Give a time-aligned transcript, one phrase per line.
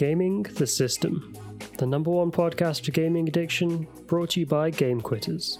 [0.00, 1.34] Gaming the System,
[1.76, 5.58] the number one podcast for gaming addiction, brought to you by Game Quitters.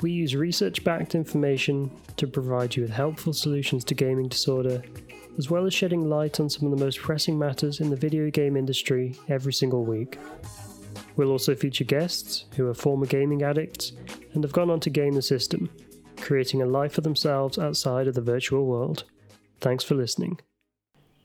[0.00, 4.82] We use research backed information to provide you with helpful solutions to gaming disorder,
[5.38, 8.28] as well as shedding light on some of the most pressing matters in the video
[8.28, 10.18] game industry every single week.
[11.14, 13.92] We'll also feature guests who are former gaming addicts
[14.34, 15.70] and have gone on to game the system,
[16.16, 19.04] creating a life for themselves outside of the virtual world.
[19.60, 20.40] Thanks for listening.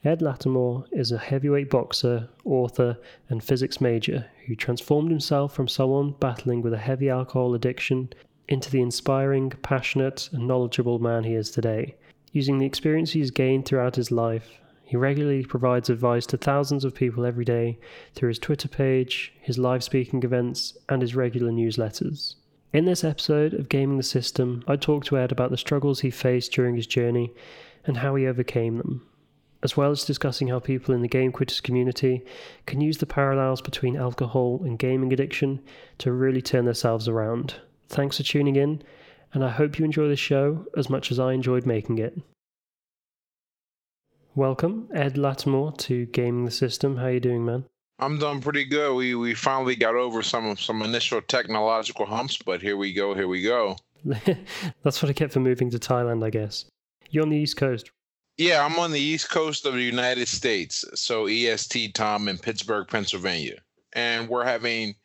[0.05, 6.13] Ed Latimore is a heavyweight boxer, author, and physics major who transformed himself from someone
[6.19, 8.13] battling with a heavy alcohol addiction
[8.47, 11.95] into the inspiring, passionate, and knowledgeable man he is today.
[12.31, 16.93] Using the experience he's gained throughout his life, he regularly provides advice to thousands of
[16.93, 17.79] people every day
[18.13, 22.35] through his Twitter page, his live speaking events, and his regular newsletters.
[22.71, 26.11] In this episode of Gaming the System, I talk to Ed about the struggles he
[26.11, 27.33] faced during his journey
[27.87, 29.01] and how he overcame them
[29.65, 32.23] as well as discussing how people in the Game Quitters community
[32.67, 35.59] can use the parallels between alcohol and gaming addiction
[35.97, 37.55] to really turn themselves around.
[37.89, 38.83] Thanks for tuning in,
[39.33, 42.15] and I hope you enjoy the show as much as I enjoyed making it.
[44.35, 46.97] Welcome, Ed Latimore, to Gaming the System.
[46.97, 47.65] How you doing, man?
[47.97, 48.93] I'm doing pretty good.
[48.93, 53.15] We we finally got over some some initial technological humps, but here we go.
[53.15, 53.77] Here we go.
[54.83, 56.65] That's what I get for moving to Thailand, I guess.
[57.09, 57.89] You're on the East Coast,
[58.37, 60.83] yeah, I'm on the East Coast of the United States.
[60.93, 63.59] So EST Tom in Pittsburgh, Pennsylvania.
[63.93, 64.95] And we're having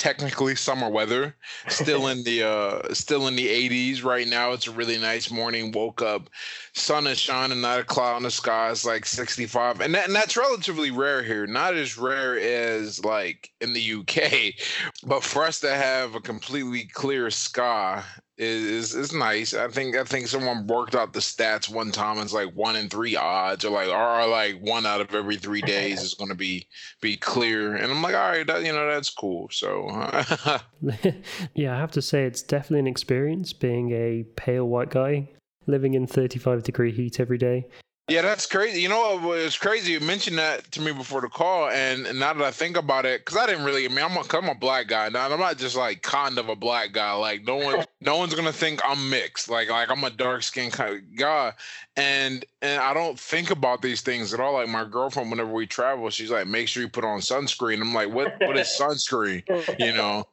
[0.00, 1.36] technically summer weather.
[1.68, 4.52] Still in the uh still in the 80s right now.
[4.52, 5.72] It's a really nice morning.
[5.72, 6.30] Woke up,
[6.72, 8.70] sun is shining, not a cloud in the sky.
[8.70, 9.80] It's like 65.
[9.80, 11.46] And that, and that's relatively rare here.
[11.46, 14.54] Not as rare as like in the UK,
[15.06, 18.02] but for us to have a completely clear sky
[18.40, 19.52] is is nice.
[19.52, 22.18] I think I think someone worked out the stats one time.
[22.18, 25.60] It's like one in three odds, or like or like one out of every three
[25.60, 26.66] days is going to be
[27.02, 27.76] be clear.
[27.76, 29.48] And I'm like, all right, that, you know, that's cool.
[29.52, 29.88] So
[31.54, 35.28] yeah, I have to say it's definitely an experience being a pale white guy
[35.66, 37.66] living in 35 degree heat every day.
[38.10, 38.80] Yeah, that's crazy.
[38.80, 39.92] You know what was crazy?
[39.92, 43.06] You mentioned that to me before the call, and, and now that I think about
[43.06, 43.84] it, because I didn't really.
[43.84, 45.30] I mean, I'm a, I'm a black guy now.
[45.30, 47.12] I'm not just like kind of a black guy.
[47.12, 49.48] Like no one, no one's gonna think I'm mixed.
[49.48, 51.52] Like like I'm a dark skinned kind of guy,
[51.96, 54.54] and and I don't think about these things at all.
[54.54, 57.80] Like my girlfriend, whenever we travel, she's like, make sure you put on sunscreen.
[57.80, 59.44] I'm like, what what is sunscreen?
[59.78, 60.26] You know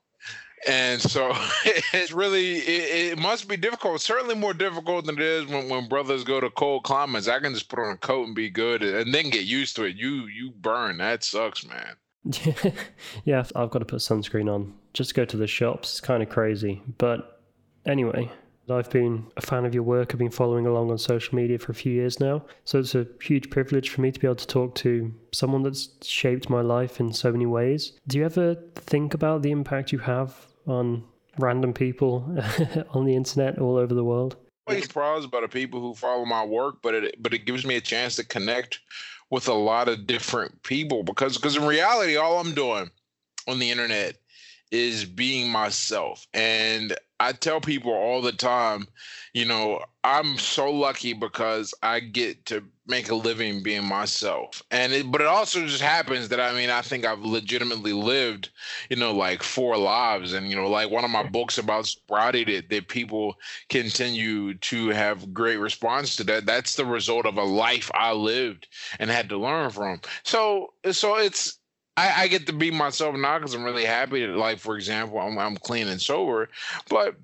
[0.65, 1.33] and so
[1.93, 5.87] it's really it, it, must be difficult certainly more difficult than it is when, when
[5.87, 7.27] brothers go to cold climates.
[7.27, 9.83] I can just put on a coat and be good and then get used to
[9.83, 9.95] it.
[9.95, 10.97] You you burn.
[10.97, 11.95] That sucks man.
[13.23, 14.73] Yeah i've got to put sunscreen on.
[14.93, 15.91] Just go to the shops.
[15.91, 16.81] It's kind of crazy.
[16.97, 17.41] But
[17.85, 18.31] anyway
[18.69, 20.11] I've been a fan of your work.
[20.11, 22.45] I've been following along on social media for a few years now.
[22.65, 25.89] So it's a huge privilege for me to be able to talk to someone that's
[26.05, 27.93] shaped my life in so many ways.
[28.07, 31.03] Do you ever think about the impact you have on
[31.37, 32.25] random people
[32.91, 34.35] on the internet all over the world?
[34.67, 37.77] I'm surprised by the people who follow my work, but it but it gives me
[37.77, 38.79] a chance to connect
[39.29, 42.91] with a lot of different people because because in reality, all I'm doing
[43.47, 44.17] on the internet
[44.71, 46.27] is being myself.
[46.33, 48.87] And I tell people all the time,
[49.33, 54.61] you know, I'm so lucky because I get to make a living being myself.
[54.71, 58.49] And it, but it also just happens that I mean, I think I've legitimately lived,
[58.89, 60.33] you know, like four lives.
[60.33, 63.35] And, you know, like one of my books about sobriety that, that people
[63.69, 66.45] continue to have great response to that.
[66.45, 68.67] That's the result of a life I lived
[68.99, 70.01] and had to learn from.
[70.23, 71.56] So, so it's,
[71.97, 75.37] I, I get to be myself now because I'm really happy like, for example, I'm,
[75.37, 76.47] I'm clean and sober.
[76.89, 77.15] But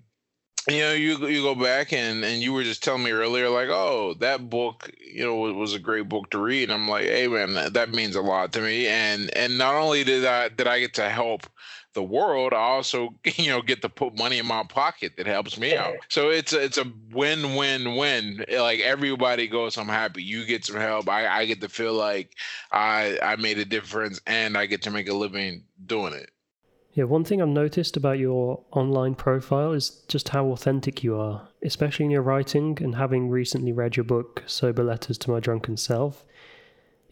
[0.68, 3.70] you know, you you go back and and you were just telling me earlier, like,
[3.70, 6.64] oh, that book, you know, was, was a great book to read.
[6.64, 8.88] And I'm like, hey, man, that, that means a lot to me.
[8.88, 11.48] And and not only did I did I get to help
[11.94, 15.58] the world, I also you know get to put money in my pocket that helps
[15.58, 15.96] me out.
[16.10, 18.46] So it's a, it's a win win win.
[18.52, 20.24] Like everybody goes, I'm happy.
[20.24, 21.10] You get some help.
[21.10, 22.36] I, I get to feel like
[22.72, 26.30] I I made a difference, and I get to make a living doing it.
[26.96, 31.48] Yeah, one thing I've noticed about your online profile is just how authentic you are,
[31.64, 32.78] especially in your writing.
[32.82, 36.24] And having recently read your book, Sober Letters to My Drunken Self,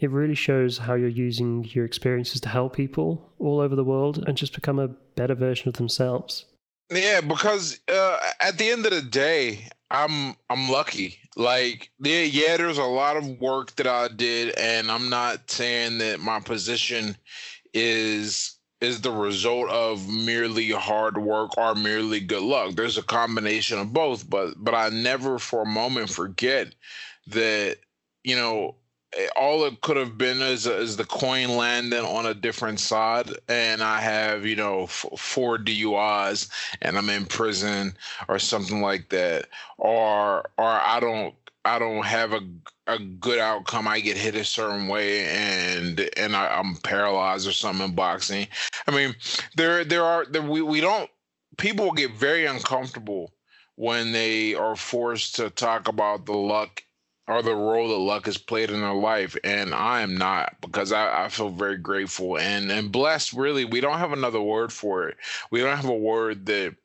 [0.02, 4.24] it really shows how you're using your experiences to help people all over the world
[4.28, 6.46] and just become a better version of themselves.
[6.90, 11.20] Yeah, because uh, at the end of the day, I'm I'm lucky.
[11.38, 16.00] Like, yeah, yeah, there's a lot of work that I did, and I'm not saying
[16.00, 17.16] that my position
[17.74, 22.74] is is the result of merely hard work or merely good luck.
[22.74, 26.74] There's a combination of both, but but I never for a moment forget
[27.28, 27.78] that
[28.24, 28.76] you know
[29.18, 33.30] Eh, all it could have been is, is the coin landing on a different side.
[33.50, 36.50] And i have you know f- four duis
[36.82, 37.96] and i'm in prison
[38.30, 39.48] or something like that.
[39.78, 41.36] Or or i don't
[41.66, 42.42] i don't have a,
[42.88, 43.88] a good outcome.
[43.88, 48.48] I get hit a certain way and and I, i'm paralyzed or something in boxing.
[48.88, 49.16] I mean
[49.56, 51.10] there there are there, we, we don't
[51.58, 53.34] people get very uncomfortable
[53.76, 56.84] when they are forced to talk about the luck
[57.32, 60.92] or the role that luck has played in their life and i am not because
[60.92, 63.66] I, I, feel very grateful and and blessed really.
[63.66, 65.18] We don't have another word for it.
[65.52, 66.76] We don't have a word that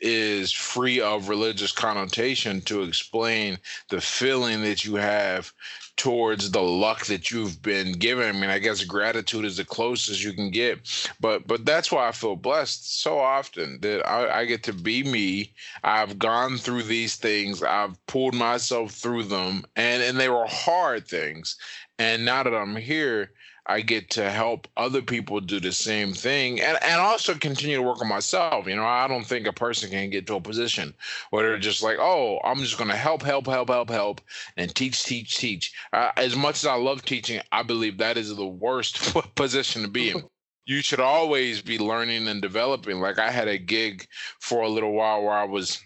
[0.00, 3.58] is free of religious connotation to explain
[3.88, 5.52] the feeling that you have
[5.96, 8.28] towards the luck that you've been given.
[8.28, 12.08] I mean, I guess gratitude is the closest you can get, but but that's why
[12.08, 15.52] I feel blessed so often that I, I get to be me.
[15.82, 17.62] I've gone through these things.
[17.62, 21.56] I've pulled myself through them, and and they were hard things.
[21.98, 23.30] And now that I'm here,
[23.66, 27.82] I get to help other people do the same thing and, and also continue to
[27.82, 28.66] work on myself.
[28.66, 30.92] You know, I don't think a person can get to a position
[31.30, 34.20] where they're just like, oh, I'm just going to help, help, help, help, help,
[34.56, 35.72] and teach, teach, teach.
[35.92, 39.88] Uh, as much as I love teaching, I believe that is the worst position to
[39.88, 40.24] be in.
[40.66, 42.98] You should always be learning and developing.
[42.98, 44.06] Like I had a gig
[44.40, 45.78] for a little while where I was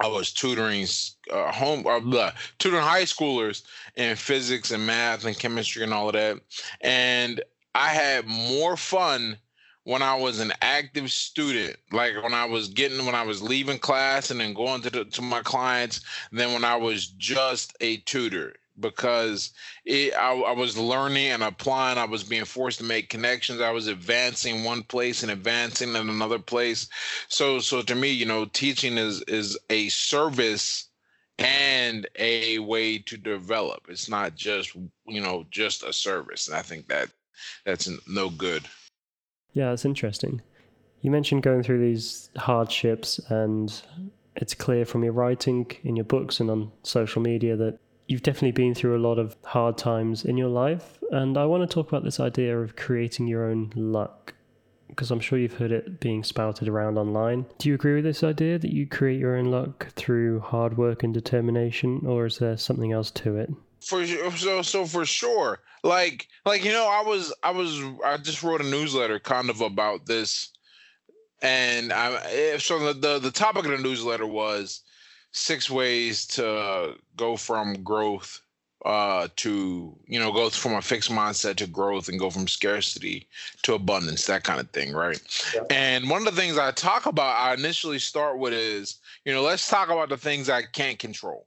[0.00, 0.86] I was tutoring
[1.30, 3.62] uh, home uh, blah, tutoring high schoolers
[3.96, 6.38] in physics and math and chemistry and all of that.
[6.80, 7.42] And
[7.74, 9.36] I had more fun
[9.84, 13.78] when I was an active student, like when I was getting when I was leaving
[13.78, 16.00] class and then going to the, to my clients,
[16.32, 19.52] than when I was just a tutor because
[19.84, 21.98] it, I, I, was learning and applying.
[21.98, 23.60] I was being forced to make connections.
[23.60, 26.88] I was advancing one place and advancing in another place.
[27.28, 30.88] So, so to me, you know, teaching is is a service
[31.38, 33.86] and a way to develop.
[33.88, 34.74] It's not just
[35.06, 36.48] you know just a service.
[36.48, 37.08] And I think that
[37.64, 38.64] that's no good.
[39.52, 40.42] Yeah, it's interesting.
[41.00, 43.72] You mentioned going through these hardships, and
[44.36, 47.78] it's clear from your writing in your books and on social media that
[48.10, 50.98] you've definitely been through a lot of hard times in your life.
[51.12, 54.34] And I want to talk about this idea of creating your own luck
[54.88, 57.46] because I'm sure you've heard it being spouted around online.
[57.58, 61.04] Do you agree with this idea that you create your own luck through hard work
[61.04, 63.50] and determination, or is there something else to it?
[63.80, 68.42] For so so for sure, like like you know, I was I was I just
[68.42, 70.50] wrote a newsletter kind of about this,
[71.40, 74.82] and I so the the, the topic of the newsletter was
[75.32, 78.40] six ways to go from growth
[78.86, 83.28] uh to you know go from a fixed mindset to growth and go from scarcity
[83.62, 85.20] to abundance that kind of thing right?
[85.54, 85.62] Yeah.
[85.68, 88.96] and one of the things i talk about i initially start with is
[89.26, 91.46] you know let's talk about the things i can't control.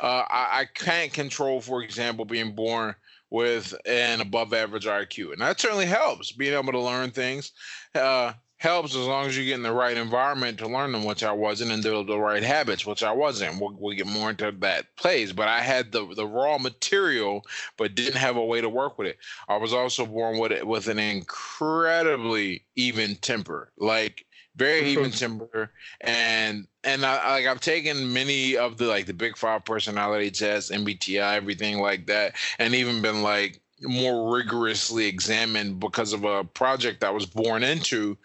[0.00, 2.94] Uh i, I can't control for example being born
[3.30, 7.52] with an above average iq and that certainly helps being able to learn things.
[7.94, 8.34] Uh
[8.64, 11.32] helps as long as you get in the right environment to learn them, which I
[11.32, 13.60] wasn't, and the, the right habits, which I wasn't.
[13.60, 17.44] We'll, we'll get more into that plays, but I had the the raw material,
[17.76, 19.18] but didn't have a way to work with it.
[19.48, 24.24] I was also born with it with an incredibly even temper, like
[24.56, 24.98] very mm-hmm.
[25.00, 25.70] even temper,
[26.00, 30.70] and and I like I've taken many of the like the Big Five personality tests,
[30.70, 37.04] MBTI, everything like that, and even been like more rigorously examined because of a project
[37.04, 38.16] I was born into,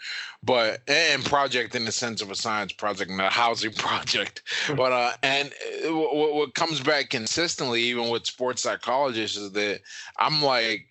[0.43, 4.43] but and project in the sense of a science project, not a housing project.
[4.75, 5.51] But uh, and
[5.85, 9.81] uh, what, what comes back consistently, even with sports psychologists, is that
[10.17, 10.87] I'm like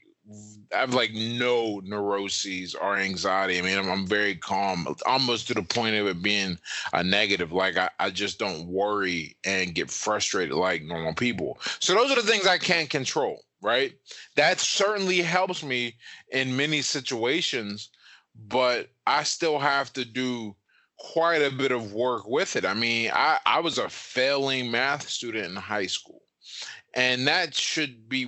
[0.75, 3.59] I have like no neuroses or anxiety.
[3.59, 6.59] I mean, I'm, I'm, very calm, almost to the point of it being
[6.93, 7.53] a negative.
[7.53, 11.59] Like I, I just don't worry and get frustrated like normal people.
[11.81, 13.93] So those are the things I can't control right?
[14.37, 15.97] That certainly helps me
[16.31, 17.91] in many situations,
[18.49, 20.55] but I still have to do
[20.99, 22.65] quite a bit of work with it.
[22.65, 26.23] I mean, I, I was a failing math student in high school.
[26.95, 28.25] And that should be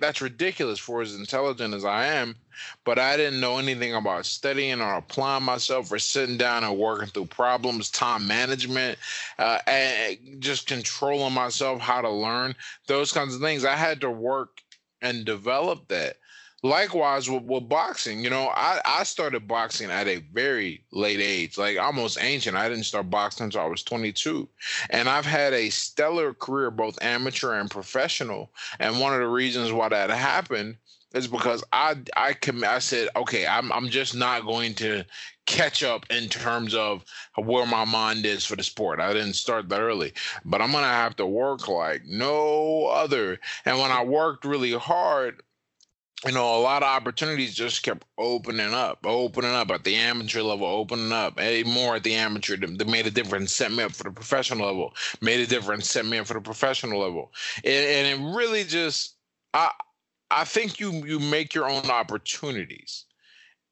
[0.00, 2.36] that's ridiculous for as intelligent as I am,
[2.84, 7.08] but I didn't know anything about studying or applying myself or sitting down and working
[7.08, 8.98] through problems, time management,
[9.38, 12.56] uh, and just controlling myself, how to learn
[12.86, 13.64] those kinds of things.
[13.64, 14.62] I had to work
[15.02, 16.16] and develop that.
[16.64, 21.56] Likewise with, with boxing, you know, I, I started boxing at a very late age,
[21.56, 22.56] like almost ancient.
[22.56, 24.48] I didn't start boxing until I was 22.
[24.90, 28.50] And I've had a stellar career, both amateur and professional.
[28.80, 30.78] And one of the reasons why that happened
[31.14, 35.04] is because I I com- I said okay I'm I'm just not going to
[35.48, 37.04] catch up in terms of
[37.36, 39.00] where my mind is for the sport.
[39.00, 40.12] I didn't start that early,
[40.44, 43.40] but I'm gonna have to work like no other.
[43.64, 45.42] And when I worked really hard,
[46.26, 50.42] you know, a lot of opportunities just kept opening up, opening up at the amateur
[50.42, 51.40] level, opening up.
[51.40, 52.56] Eh, more at the amateur.
[52.56, 54.94] that made a difference, set me up for the professional level.
[55.22, 57.32] Made a difference, set me up for the professional level.
[57.64, 59.14] And, and it really just,
[59.54, 59.70] I,
[60.30, 63.06] I think you you make your own opportunities.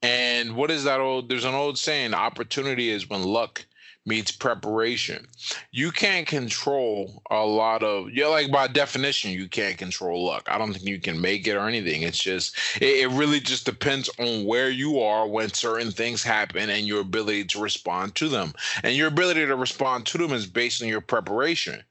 [0.06, 1.28] And what is that old?
[1.28, 3.66] There's an old saying: opportunity is when luck
[4.04, 5.26] meets preparation.
[5.72, 10.46] You can't control a lot of yeah, like by definition, you can't control luck.
[10.48, 12.02] I don't think you can make it or anything.
[12.02, 16.70] It's just it, it really just depends on where you are when certain things happen
[16.70, 18.54] and your ability to respond to them.
[18.84, 21.82] And your ability to respond to them is based on your preparation.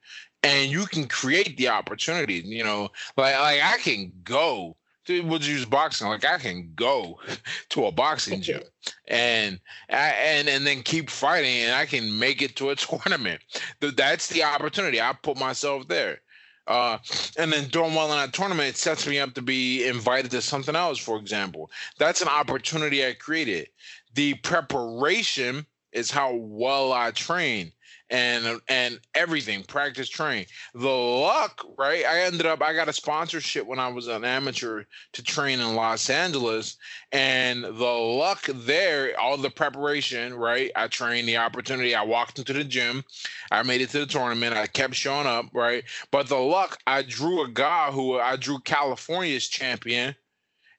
[0.42, 5.66] And you can create the opportunity, you know, like like I can go we'll use
[5.66, 6.08] boxing.
[6.08, 7.20] Like I can go
[7.70, 8.62] to a boxing gym
[9.08, 9.60] and
[9.90, 13.42] and and then keep fighting, and I can make it to a tournament.
[13.80, 15.02] That's the opportunity.
[15.02, 16.20] I put myself there.
[16.68, 16.98] Uh,
[17.38, 20.42] and then doing well in that tournament, it sets me up to be invited to
[20.42, 21.70] something else, for example.
[22.00, 23.70] That's an opportunity I created.
[24.16, 27.72] The preparation is how well I train
[28.10, 30.46] and uh, and everything practice train.
[30.74, 32.06] The luck right?
[32.06, 34.84] I ended up i got a sponsorship when i was an amateur
[35.14, 36.78] to train in los angeles
[37.12, 40.72] and the luck there all the preparation right?
[40.76, 43.04] I trained the opportunity i walked into the gym
[43.52, 45.84] i made it to the tournament i kept showing up right?
[46.12, 50.16] But the luck i drew a guy who i drew california's champion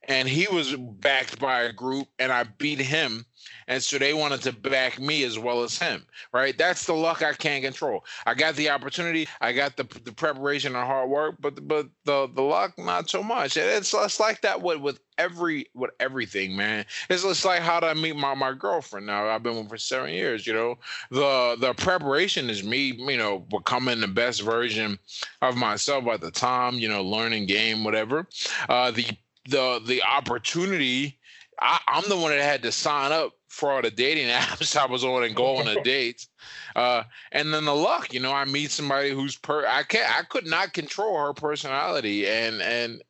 [0.09, 3.27] and he was backed by a group and i beat him
[3.69, 6.57] and so they wanted to back me as well as him right?
[6.57, 8.05] That's the luck i can't control.
[8.27, 12.29] I got the opportunity i got the, the preparation and hard work but but the
[12.35, 13.57] the luck not so much.
[13.57, 16.85] It's, it's like that with with every with everything man.
[17.09, 19.07] It's just like how did i meet my, my girlfriend?
[19.07, 20.79] Now i've been with for seven years you know?
[21.11, 24.99] The the preparation is me you know becoming the best version
[25.43, 28.27] of myself at the time you know learning game whatever.
[28.69, 29.07] Uh the
[29.49, 31.19] the the opportunity
[31.61, 33.33] I, am the one that had to sign up
[33.63, 36.29] all the dating apps I was on and going the dates.
[36.75, 40.23] Uh, and then the luck, you know, I meet somebody who's per I can't I
[40.23, 43.03] could not control her personality and and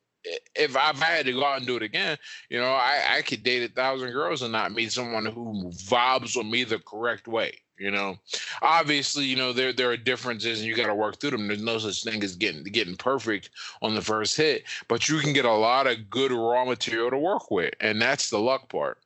[0.55, 2.17] if I've had to go out and do it again,
[2.49, 6.35] you know, I, I could date a thousand girls and not meet someone who vibes
[6.35, 7.53] with me the correct way.
[7.79, 8.17] You know,
[8.63, 11.47] obviously, you know there there are differences, and you got to work through them.
[11.47, 13.51] There's no such thing as getting getting perfect
[13.83, 17.19] on the first hit, but you can get a lot of good raw material to
[17.19, 18.97] work with, and that's the luck part.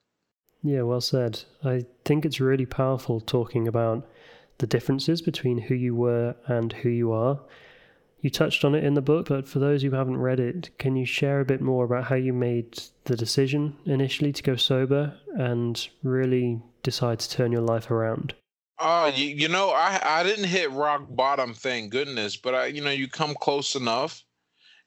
[0.62, 1.42] Yeah, well said.
[1.64, 4.08] I think it's really powerful talking about
[4.58, 7.40] the differences between who you were and who you are.
[8.20, 10.94] You touched on it in the book, but for those who haven't read it, can
[10.94, 15.18] you share a bit more about how you made the decision initially to go sober
[15.36, 18.34] and really decide to turn your life around?
[18.78, 22.36] Oh, you, you know, I I didn't hit rock bottom, thank goodness.
[22.36, 24.22] But I, you know, you come close enough,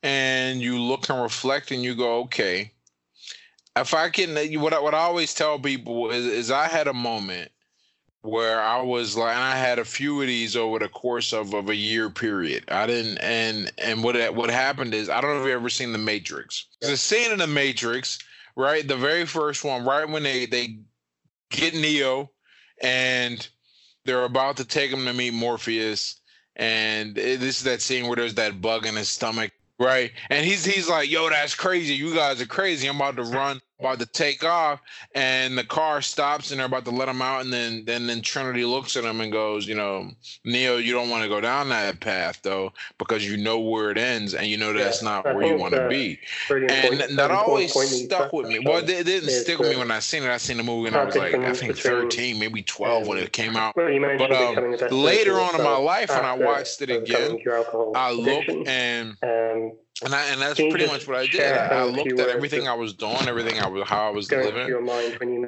[0.02, 2.72] and you look and reflect, and you go, okay.
[3.78, 6.94] If I can, what I, what I always tell people is, is I had a
[6.94, 7.52] moment
[8.26, 11.54] where I was like, and I had a few of these over the course of,
[11.54, 12.64] of a year period.
[12.70, 15.92] I didn't, and and what what happened is, I don't know if you've ever seen
[15.92, 16.68] The Matrix.
[16.82, 18.20] The scene in The Matrix,
[18.56, 18.88] right?
[18.88, 20.80] The very first one, right when they they
[21.52, 22.32] get Neo,
[22.82, 23.48] and
[24.06, 26.20] they're about to take him to meet Morpheus,
[26.56, 30.12] and it, this is that scene where there's that bug in his stomach, right?
[30.30, 31.94] And he's he's like, "Yo, that's crazy.
[31.94, 32.88] You guys are crazy.
[32.88, 34.80] I'm about to run about to take off
[35.16, 38.22] and the car stops and they're about to let him out and then then then
[38.22, 40.10] trinity looks at him and goes you know
[40.46, 43.98] neo you don't want to go down that path though because you know where it
[43.98, 46.18] ends and you know that's yeah, not I where you want to be.
[46.50, 48.60] And that always stuck with me.
[48.60, 50.30] Well it, didn't stick with me when i seen it.
[50.30, 53.34] I seen the movie and i was like i think 13 maybe 12 when it
[53.34, 53.76] came out.
[53.76, 57.40] but um, later on in my life when i watched it again
[57.96, 59.18] i looked and
[60.04, 61.58] and I, and that's pretty much what I did.
[61.58, 64.70] I looked at everything I was doing, everything I was, how I was living,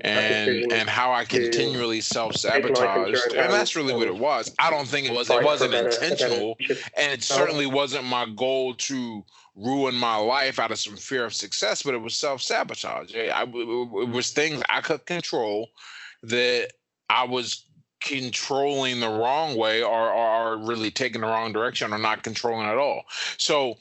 [0.03, 4.53] and and how I continually self sabotaged, and that's really what it was.
[4.59, 5.29] I don't think it was.
[5.29, 6.55] It wasn't intentional,
[6.95, 9.25] and it certainly wasn't my goal to
[9.55, 11.83] ruin my life out of some fear of success.
[11.83, 13.11] But it was self sabotage.
[13.13, 15.71] It was things I could control
[16.23, 16.69] that
[17.09, 17.65] I was
[17.99, 22.67] controlling the wrong way or, or, or really taking the wrong direction or not controlling
[22.67, 23.03] at all.
[23.37, 23.77] So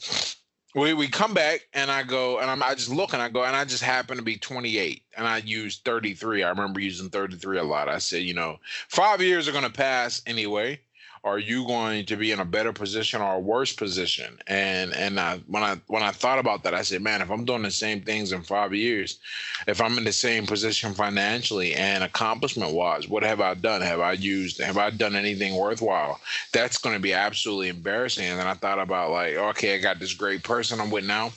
[0.76, 3.44] we, we come back and I go and I'm, I just look and I go
[3.44, 6.42] and I just happen to be 28 and I use 33.
[6.42, 7.88] I remember using 33 a lot.
[7.88, 10.78] I said, you know, five years are to pass anyway.
[11.24, 14.38] Are you going to be in a better position or a worse position?
[14.46, 17.44] And and I, when I when I thought about that, I said, man, if I'm
[17.44, 19.18] doing the same things in five years,
[19.66, 23.80] if I'm in the same position financially and accomplishment wise, what have I done?
[23.80, 24.60] Have I used?
[24.60, 26.20] Have I done anything worthwhile?
[26.52, 28.24] That's going to be absolutely embarrassing.
[28.24, 31.32] And then I thought about like, okay, I got this great person I'm with now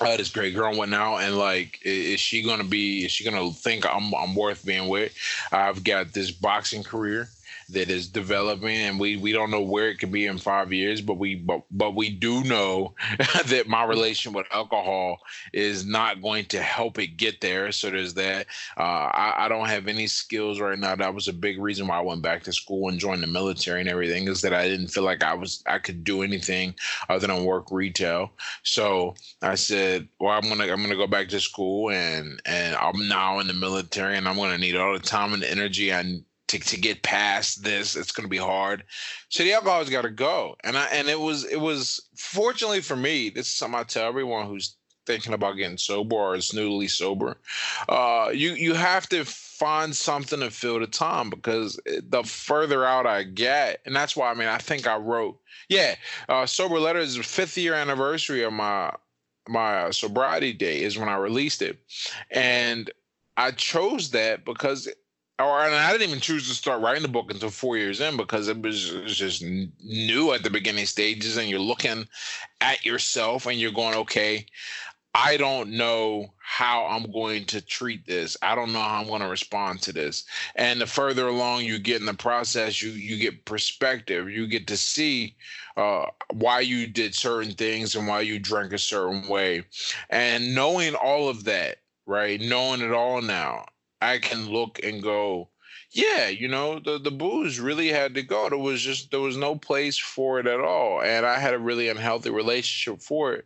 [0.00, 3.50] uh, this great girl went out and like is, she gonna be is she gonna
[3.50, 5.14] think I'm I'm worth being with?
[5.52, 7.28] I've got this boxing career
[7.70, 11.00] that is developing and we we don't know where it could be in five years
[11.00, 12.94] but we but but we do know
[13.46, 15.18] that my relation with alcohol
[15.52, 17.72] is not going to help it get there.
[17.72, 18.46] So there's that.
[18.76, 20.94] Uh, I, I don't have any skills right now.
[20.96, 23.80] That was a big reason why i went back to school and joined the military
[23.80, 26.74] and everything is that i didn't feel like i was i could do anything
[27.08, 28.32] other than work retail.
[28.62, 33.08] So i said well i'm gonna i'm gonna go back to school and and i'm
[33.08, 36.02] now in the military and i'm gonna need all the time and energy i
[36.50, 38.84] to, to get past this it's going to be hard.
[39.28, 40.56] So the alcohol's got to go.
[40.64, 44.08] And i and it was it was fortunately for me this is something i tell
[44.08, 44.76] everyone who's
[45.06, 47.36] thinking about getting sober or is newly sober
[47.88, 53.06] uh you you have to find something to fill the time because the further out
[53.06, 55.94] i get and that's why i mean i think i wrote yeah
[56.28, 58.92] uh sober letters fifth year anniversary of my
[59.48, 61.78] my sobriety day is when i released it.
[62.30, 62.90] And
[63.36, 64.88] I chose that because
[65.40, 68.16] or and I didn't even choose to start writing the book until four years in
[68.16, 72.06] because it was, it was, just new at the beginning stages, and you're looking
[72.60, 74.46] at yourself and you're going, okay,
[75.14, 78.36] I don't know how I'm going to treat this.
[78.42, 80.24] I don't know how I'm going to respond to this.
[80.54, 84.30] And the further along you get in the process, you you get perspective.
[84.30, 85.36] You get to see
[85.76, 89.64] uh, why you did certain things and why you drank a certain way,
[90.10, 92.40] and knowing all of that, right?
[92.40, 93.66] Knowing it all now
[94.00, 95.48] I can look and go,
[95.92, 98.48] yeah, you know, the the booze really had to go.
[98.48, 101.58] There was just there was no place for it at all, and I had a
[101.58, 103.44] really unhealthy relationship for it,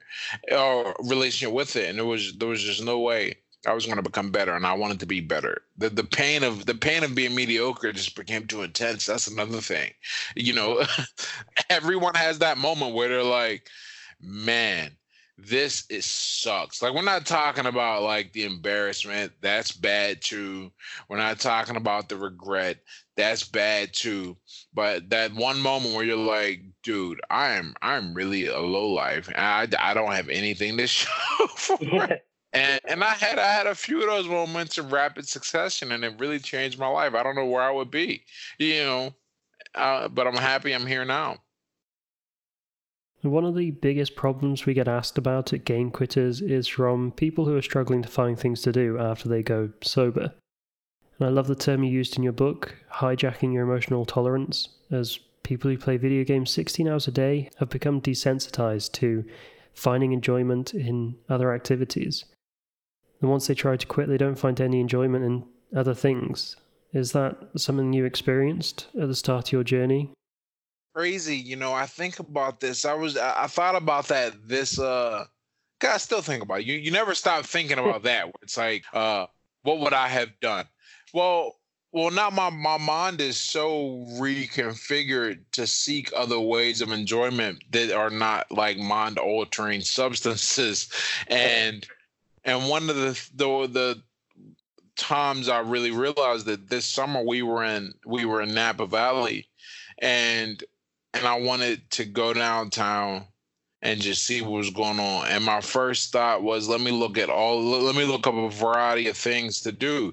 [0.53, 3.97] or relationship with it, and there was there was just no way I was going
[3.97, 5.63] to become better, and I wanted to be better.
[5.79, 9.07] The the pain of the pain of being mediocre just became too intense.
[9.07, 9.93] That's another thing,
[10.37, 10.83] you know.
[11.71, 13.69] everyone has that moment where they're like,
[14.21, 14.97] man
[15.37, 16.81] this is sucks.
[16.83, 20.71] Like we're not talking about like the embarrassment, that's bad too.
[21.09, 22.79] We're not talking about the regret,
[23.17, 24.37] that's bad too.
[24.73, 29.29] But that one moment where you're like, dude, I am I'm really a low life.
[29.37, 31.09] I I don't have anything to show
[31.57, 32.27] for it.
[32.53, 36.05] And and I had I had a few of those moments in rapid succession, and
[36.05, 37.15] it really changed my life.
[37.15, 38.25] I don't know where I would be,
[38.59, 39.15] you know,
[39.75, 41.44] uh, but I'm happy I'm here now.
[43.25, 47.47] One of the biggest problems we get asked about at Game Quitters is from people
[47.47, 50.35] who are struggling to find things to do after they go sober.
[51.19, 55.19] And I love the term you used in your book, hijacking your emotional tolerance, as
[55.43, 59.25] people who play video games 16 hours a day have become desensitized to
[59.73, 62.27] finding enjoyment in other activities.
[63.23, 66.57] And once they try to quit, they don't find any enjoyment in other things.
[66.93, 70.11] Is that something you experienced at the start of your journey?
[70.95, 71.37] Crazy.
[71.37, 72.85] You know, I think about this.
[72.85, 75.25] I was I, thought about that this uh
[75.83, 76.67] I still think about it.
[76.67, 78.33] You you never stop thinking about that.
[78.43, 79.27] It's like, uh,
[79.63, 80.67] what would I have done?
[81.13, 81.57] Well,
[81.93, 87.93] well, now my, my mind is so reconfigured to seek other ways of enjoyment that
[87.93, 90.89] are not like mind altering substances.
[91.29, 91.87] And
[92.45, 94.03] and one of the the the
[94.97, 99.49] times I really realized that this summer we were in we were in Napa Valley
[99.99, 100.63] and
[101.15, 103.25] and I wanted to go downtown
[103.83, 105.29] and just see what was going on.
[105.29, 108.51] And my first thought was, let me look at all, let me look up a
[108.51, 110.13] variety of things to do.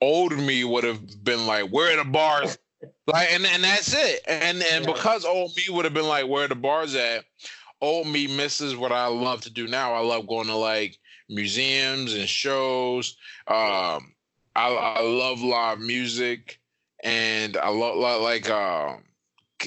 [0.00, 2.58] Old me would have been like, where are the bars?
[3.06, 4.20] Like, and, and that's it.
[4.28, 7.24] And and because old me would have been like, where the bars at?
[7.80, 9.94] Old me misses what I love to do now.
[9.94, 10.98] I love going to like
[11.30, 13.16] museums and shows.
[13.46, 14.12] Um,
[14.54, 16.60] I, I love live music,
[17.02, 19.03] and I love like um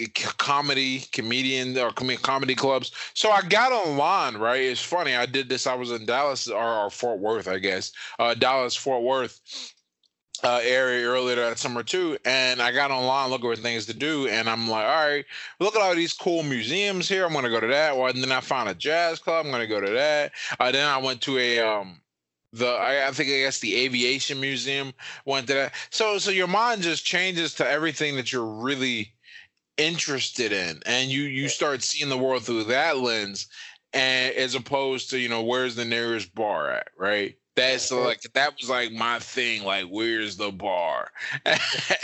[0.06, 2.92] comedy comedian or comedy clubs.
[3.14, 4.62] So I got online, right?
[4.62, 5.16] It's funny.
[5.16, 5.68] I did this.
[5.68, 7.92] I was in Dallas or, or Fort Worth, I guess.
[8.20, 9.74] Uh, Dallas, Fort Worth
[10.44, 14.28] uh, area earlier that summer too, and I got online looking for things to do,
[14.28, 15.26] and I'm like, all right,
[15.60, 17.26] look at all these cool museums here.
[17.26, 17.98] I'm gonna go to that.
[17.98, 19.46] Well, and then I found a jazz club.
[19.46, 20.32] I'm gonna go to that.
[20.60, 22.02] Uh, then I went to a um
[22.54, 24.94] the I, I, think I guess the aviation museum
[25.26, 25.74] went to that.
[25.90, 29.14] So so your mind just changes to everything that you're really
[29.78, 33.48] interested in and you you start seeing the world through that lens
[33.94, 38.54] and as opposed to you know where's the nearest bar at right that's like that
[38.60, 41.10] was like my thing like where's the bar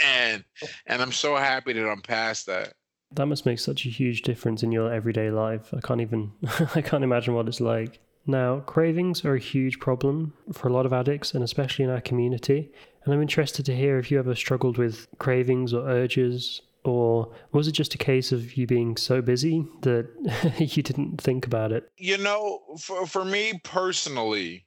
[0.04, 0.44] and
[0.86, 2.74] and i'm so happy that i'm past that
[3.12, 5.72] That must make such a huge difference in your everyday life.
[5.72, 6.32] I can't even
[6.74, 8.00] I can't imagine what it's like.
[8.26, 12.00] Now, cravings are a huge problem for a lot of addicts and especially in our
[12.00, 12.70] community.
[13.04, 17.66] And I'm interested to hear if you ever struggled with cravings or urges or was
[17.66, 20.06] it just a case of you being so busy that
[20.58, 21.90] you didn't think about it?
[21.96, 24.66] You know, for for me personally,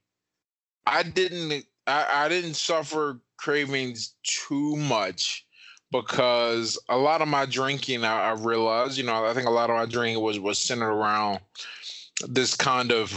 [0.86, 5.46] I didn't I, I didn't suffer cravings too much
[5.92, 9.70] because a lot of my drinking I, I realized, you know, I think a lot
[9.70, 11.40] of my drinking was was centered around
[12.28, 13.14] this kind of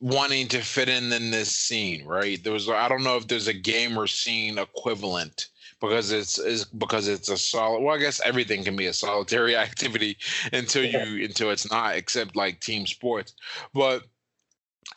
[0.00, 2.42] wanting to fit in in this scene, right?
[2.44, 5.48] There was I don't know if there's a gamer scene equivalent
[5.82, 7.80] because it's is because it's a solid.
[7.82, 10.16] Well, I guess everything can be a solitary activity
[10.52, 13.34] until you until it's not, except like team sports.
[13.74, 14.04] But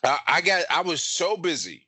[0.04, 1.85] I, I got I was so busy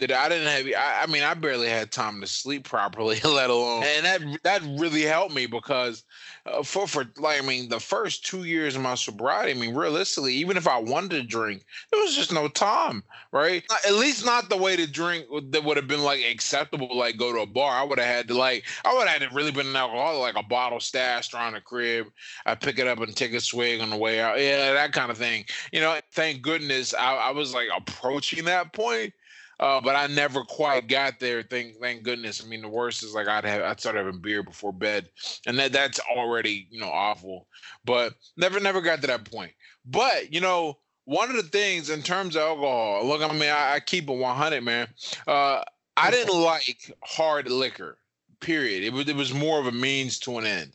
[0.00, 0.66] that I didn't have.
[0.66, 4.62] I, I, mean, I barely had time to sleep properly, let alone, and that that
[4.78, 6.04] really helped me because
[6.46, 9.74] uh, for for like I mean, the first two years of my sobriety, I mean,
[9.74, 13.62] realistically, even if I wanted to drink, there was just no time, right?
[13.86, 17.32] At least not the way to drink that would have been like acceptable, like go
[17.32, 17.72] to a bar.
[17.72, 20.34] I would have had to like, I would have had to really been an alcoholic,
[20.34, 22.06] like a bottle stashed around the crib.
[22.46, 25.10] I pick it up and take a swig on the way out, yeah, that kind
[25.10, 25.44] of thing.
[25.72, 29.12] You know, thank goodness I, I was like approaching that point
[29.60, 31.42] uh, but I never quite got there.
[31.42, 32.42] Thank thank goodness.
[32.42, 35.08] I mean, the worst is like I'd have I'd start having beer before bed,
[35.46, 37.46] and that that's already you know awful.
[37.84, 39.52] But never never got to that point.
[39.84, 43.74] But you know, one of the things in terms of alcohol, look, I mean, I,
[43.74, 44.88] I keep it 100, man.
[45.26, 45.62] Uh,
[45.96, 47.98] I didn't like hard liquor.
[48.40, 48.82] Period.
[48.82, 50.72] It was it was more of a means to an end.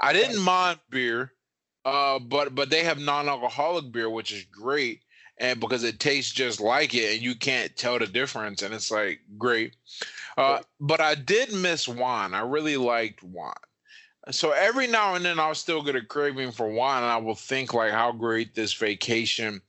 [0.00, 1.32] I didn't mind beer,
[1.84, 5.00] uh, but but they have non-alcoholic beer, which is great
[5.40, 8.90] and because it tastes just like it and you can't tell the difference and it's
[8.90, 9.74] like great.
[10.38, 12.34] Uh, but i did miss wine.
[12.34, 13.52] I really liked wine.
[14.30, 17.34] So every now and then i'll still get a craving for wine and i will
[17.34, 19.62] think like how great this vacation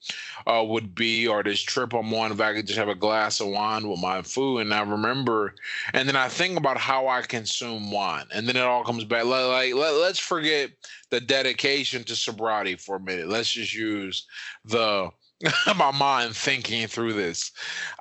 [0.45, 3.39] uh, would be or this trip i'm on if i could just have a glass
[3.39, 5.55] of wine with my food and i remember
[5.93, 9.23] and then i think about how i consume wine and then it all comes back.
[9.23, 10.69] Like let, let's forget
[11.09, 13.29] the dedication to sobriety for a minute.
[13.29, 14.27] Let's just use
[14.65, 15.11] the
[15.75, 17.51] my mind thinking through this.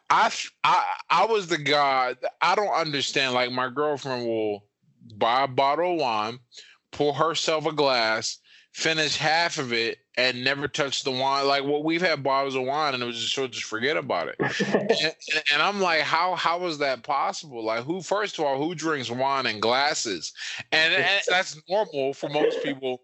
[0.09, 0.33] I,
[0.65, 2.15] I I was the guy.
[2.41, 3.35] I don't understand.
[3.35, 4.65] Like my girlfriend will
[5.17, 6.39] buy a bottle of wine,
[6.91, 8.39] pour herself a glass,
[8.73, 11.47] finish half of it, and never touch the wine.
[11.47, 14.29] Like well, we've had bottles of wine, and it was just she'll just forget about
[14.29, 14.37] it.
[14.67, 17.65] and, and, I'm like, how how is that possible?
[17.65, 20.33] Like, who first of all, who drinks wine in glasses?
[20.73, 23.01] And, and that's normal for most people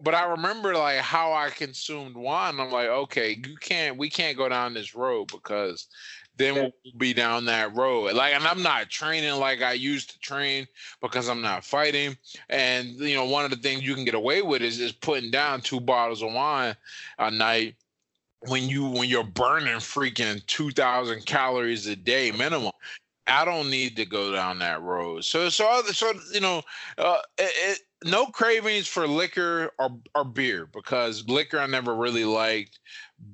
[0.00, 2.60] but I remember like how I consumed wine.
[2.60, 5.88] I'm like, okay, you can't, we can't go down this road because
[6.36, 8.14] then we'll be down that road.
[8.14, 10.66] Like, and I'm not training like I used to train
[11.02, 12.16] because I'm not fighting.
[12.48, 15.30] And you know, one of the things you can get away with is just putting
[15.30, 16.76] down two bottles of wine
[17.18, 17.74] a night
[18.46, 22.70] when you when you're burning freaking 2000 calories a day minimum
[23.28, 25.24] I don't need to go down that road.
[25.24, 26.62] So, so, other, so you know,
[26.96, 32.78] uh, it, no cravings for liquor or or beer because liquor I never really liked.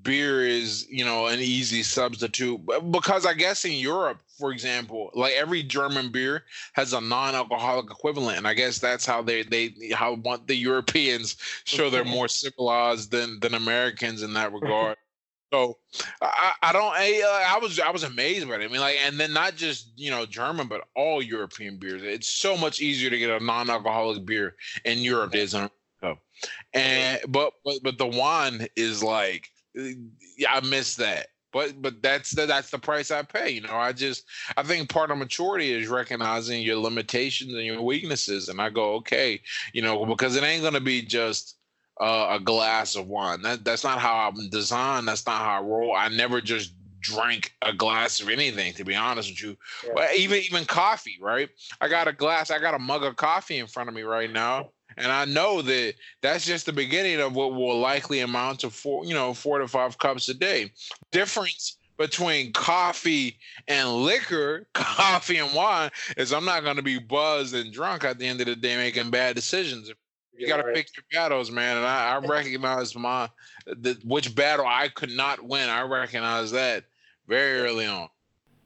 [0.02, 5.34] Beer is you know an easy substitute because I guess in Europe, for example, like
[5.34, 10.14] every German beer has a non-alcoholic equivalent, and I guess that's how they they how
[10.14, 14.96] want the Europeans show they're more civilized than than Americans in that regard.
[15.54, 15.78] So
[16.20, 16.92] I, I don't.
[16.92, 18.64] I, uh, I was I was amazed by it.
[18.64, 22.02] I mean, like, and then not just you know German, but all European beers.
[22.02, 25.54] It's so much easier to get a non-alcoholic beer in Europe than in
[26.02, 26.20] America.
[26.72, 31.28] And but but but the wine is like, yeah, I miss that.
[31.52, 33.50] But but that's the, that's the price I pay.
[33.50, 34.24] You know, I just
[34.56, 38.48] I think part of maturity is recognizing your limitations and your weaknesses.
[38.48, 39.40] And I go, okay,
[39.72, 41.58] you know, because it ain't gonna be just
[42.00, 43.42] uh, a glass of wine.
[43.42, 45.08] That that's not how I'm designed.
[45.08, 45.94] That's not how I roll.
[45.94, 49.92] I never just drank a glass of anything to be honest with you yeah.
[49.94, 51.50] but even even coffee right
[51.82, 54.32] i got a glass i got a mug of coffee in front of me right
[54.32, 58.70] now and i know that that's just the beginning of what will likely amount to
[58.70, 60.72] four you know four to five cups a day
[61.10, 67.54] difference between coffee and liquor, coffee and wine, is I'm not going to be buzzed
[67.54, 69.92] and drunk at the end of the day making bad decisions.
[70.36, 70.74] You got to right.
[70.74, 71.76] pick your battles, man.
[71.76, 73.28] And I, I recognize my
[73.66, 75.68] the, which battle I could not win.
[75.68, 76.84] I recognize that
[77.28, 78.08] very early on.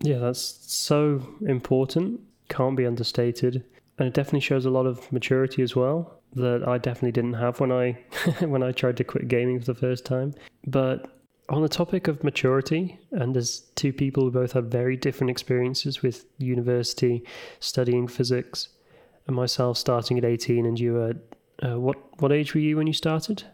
[0.00, 2.20] Yeah, that's so important.
[2.48, 3.64] Can't be understated,
[3.98, 7.60] and it definitely shows a lot of maturity as well that I definitely didn't have
[7.60, 7.92] when I
[8.40, 10.34] when I tried to quit gaming for the first time.
[10.66, 11.10] But
[11.48, 16.02] on the topic of maturity, and as two people who both had very different experiences
[16.02, 17.24] with university,
[17.60, 18.68] studying physics,
[19.26, 21.16] and myself starting at 18 and you at
[21.62, 23.44] Uh, what what age were you when you started?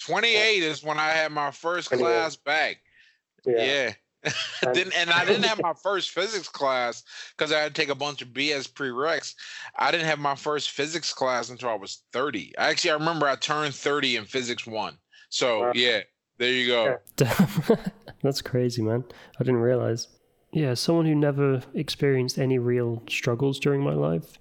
[0.00, 2.78] 28 is when I had my first class back.
[3.46, 3.64] Yeah.
[3.64, 3.92] yeah.
[4.72, 7.02] didn't, and I didn't have my first physics class
[7.36, 9.34] because I had to take a bunch of BS prereqs.
[9.78, 12.58] I didn't have my first physics class until I was 30.
[12.58, 14.98] I Actually, I remember I turned 30 in physics one.
[15.28, 16.00] So yeah,
[16.38, 16.98] there you go.
[18.22, 19.04] That's crazy, man.
[19.38, 20.08] I didn't realize.
[20.52, 24.38] Yeah, someone who never experienced any real struggles during my life,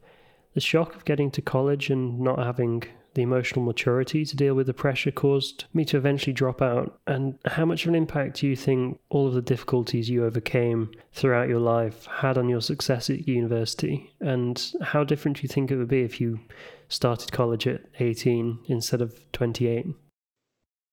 [0.55, 4.67] the shock of getting to college and not having the emotional maturity to deal with
[4.67, 6.99] the pressure caused me to eventually drop out?
[7.07, 10.91] And how much of an impact do you think all of the difficulties you overcame
[11.13, 14.13] throughout your life had on your success at university?
[14.19, 16.39] And how different do you think it would be if you
[16.87, 19.87] started college at 18 instead of 28?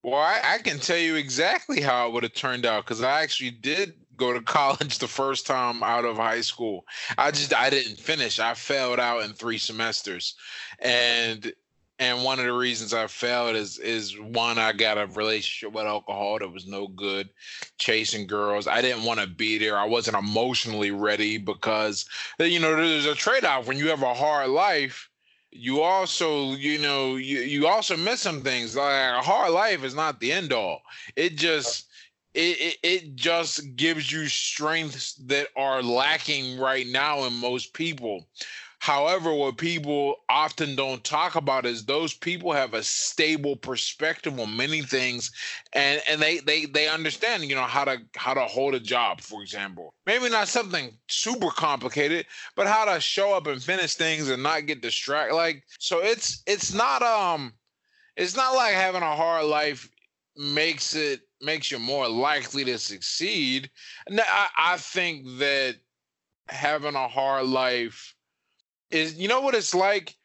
[0.03, 3.21] Well, I, I can tell you exactly how it would have turned out because I
[3.21, 6.85] actually did go to college the first time out of high school.
[7.17, 8.39] I just I didn't finish.
[8.39, 10.35] I failed out in three semesters.
[10.79, 11.53] And
[11.99, 15.85] and one of the reasons I failed is is one I got a relationship with
[15.85, 17.29] alcohol that was no good,
[17.77, 18.67] chasing girls.
[18.67, 19.77] I didn't want to be there.
[19.77, 22.05] I wasn't emotionally ready because
[22.39, 25.09] you know there's a trade off when you have a hard life.
[25.55, 28.75] You also, you know, you, you also miss some things.
[28.75, 30.81] Like a hard life is not the end all.
[31.15, 31.89] It just
[32.33, 38.27] it, it, it just gives you strengths that are lacking right now in most people.
[38.83, 44.57] However, what people often don't talk about is those people have a stable perspective on
[44.57, 45.31] many things
[45.71, 49.21] and and they they they understand, you know, how to how to hold a job,
[49.21, 49.93] for example.
[50.05, 52.25] Maybe not something super complicated,
[52.57, 55.35] but how to show up and finish things and not get distracted.
[55.35, 57.53] Like so it's it's not um
[58.17, 59.89] it's not like having a hard life
[60.35, 63.69] makes it makes you more likely to succeed.
[64.07, 65.75] And I, I think that
[66.49, 68.13] having a hard life
[68.91, 70.15] is you know what it's like?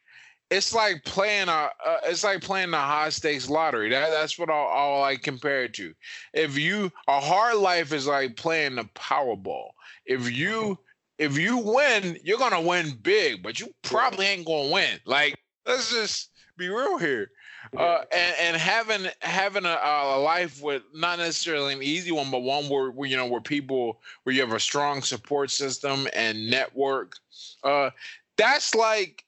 [0.49, 3.89] It's like playing a uh, it's like playing the high stakes lottery.
[3.89, 5.93] That, that's what I'll, I'll like compare it to.
[6.33, 9.69] If you a hard life is like playing the powerball.
[10.05, 10.77] If you
[11.17, 14.99] if you win you're gonna win big but you probably ain't gonna win.
[15.05, 17.29] Like let's just be real here
[17.77, 22.39] uh, and, and having having a, a life with not necessarily an easy one, but
[22.39, 26.49] one where, where you know where people where you have a strong support system and
[26.49, 27.15] network.
[27.63, 27.89] Uh,
[28.37, 29.23] that's like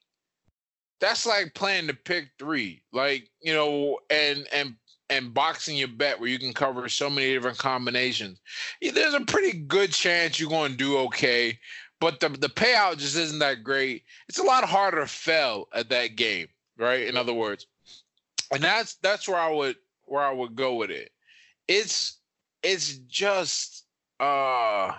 [0.99, 4.75] that's like playing the pick three, like you know, and and
[5.09, 8.39] and boxing your bet where you can cover so many different combinations.
[8.81, 11.59] There's a pretty good chance you're going to do okay,
[11.99, 14.03] but the the payout just isn't that great.
[14.29, 17.05] It's a lot harder to fail at that game, right?
[17.05, 17.67] In other words,
[18.51, 21.11] and that's that's where I would where I would go with it.
[21.67, 22.19] It's
[22.63, 23.85] it's just
[24.19, 24.93] uh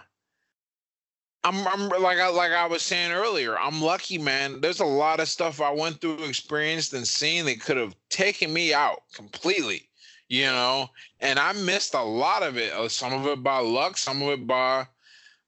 [1.45, 3.59] I'm, I'm like I like I was saying earlier.
[3.59, 4.61] I'm lucky, man.
[4.61, 8.53] There's a lot of stuff I went through, experienced, and seen that could have taken
[8.53, 9.88] me out completely.
[10.29, 10.88] You know,
[11.21, 12.73] and I missed a lot of it.
[12.73, 14.87] Uh, some of it by luck, some of it by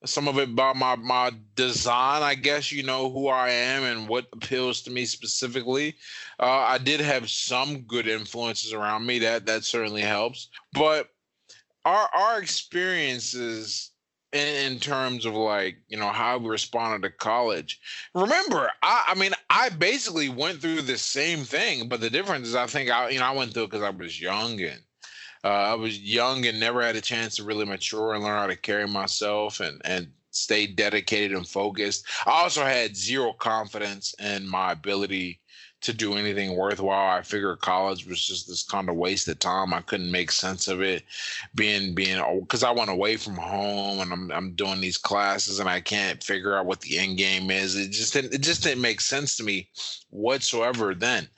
[0.05, 2.23] some of it by my my design.
[2.23, 5.97] I guess you know who I am and what appeals to me specifically.
[6.39, 9.19] Uh, I did have some good influences around me.
[9.21, 10.49] That that certainly helps.
[10.73, 11.09] But
[11.85, 13.91] our our experiences
[14.35, 17.81] in, in terms of like you know how we responded to college
[18.15, 22.55] remember i i mean i basically went through the same thing but the difference is
[22.55, 24.81] i think i you know i went through it because i was young and
[25.45, 28.47] uh, i was young and never had a chance to really mature and learn how
[28.47, 32.07] to carry myself and and stay dedicated and focused.
[32.27, 35.41] I also had zero confidence in my ability
[35.85, 37.19] to do anything worthwhile.
[37.19, 39.75] I figured college was just this kind of waste of time.
[39.75, 41.05] I couldn't make sense of it,
[41.55, 45.69] being being because I went away from home and I'm I'm doing these classes and
[45.69, 47.77] I can't figure out what the end game is.
[47.77, 49.69] It just didn't it just didn't make sense to me
[50.09, 50.95] whatsoever.
[50.95, 51.29] Then,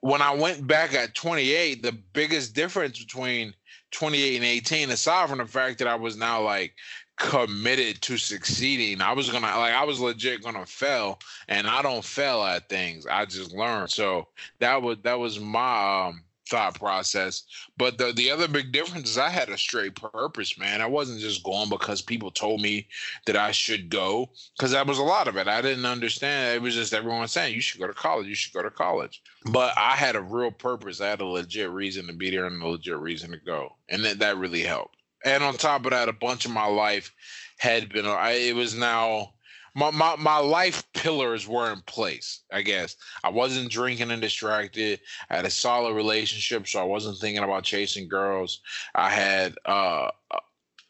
[0.00, 3.54] when I went back at 28, the biggest difference between
[3.92, 6.74] 28 and 18, aside from the fact that I was now like
[7.18, 9.00] committed to succeeding.
[9.00, 13.06] I was gonna like I was legit gonna fail, and I don't fail at things.
[13.06, 13.88] I just learn.
[13.88, 14.28] So
[14.60, 17.42] that was that was my um, thought process.
[17.76, 20.80] But the the other big difference is I had a straight purpose, man.
[20.80, 22.86] I wasn't just going because people told me
[23.26, 25.48] that I should go, because that was a lot of it.
[25.48, 26.56] I didn't understand.
[26.56, 29.22] It was just everyone saying you should go to college, you should go to college.
[29.50, 31.00] But I had a real purpose.
[31.00, 34.04] I had a legit reason to be there and a legit reason to go, and
[34.04, 34.97] that that really helped
[35.28, 37.12] and on top of that, a bunch of my life
[37.58, 38.06] had been.
[38.06, 39.34] I, it was now
[39.74, 42.40] my, my my life pillars were in place.
[42.52, 45.00] I guess I wasn't drinking and distracted.
[45.30, 48.60] I had a solid relationship, so I wasn't thinking about chasing girls.
[48.94, 50.10] I had uh,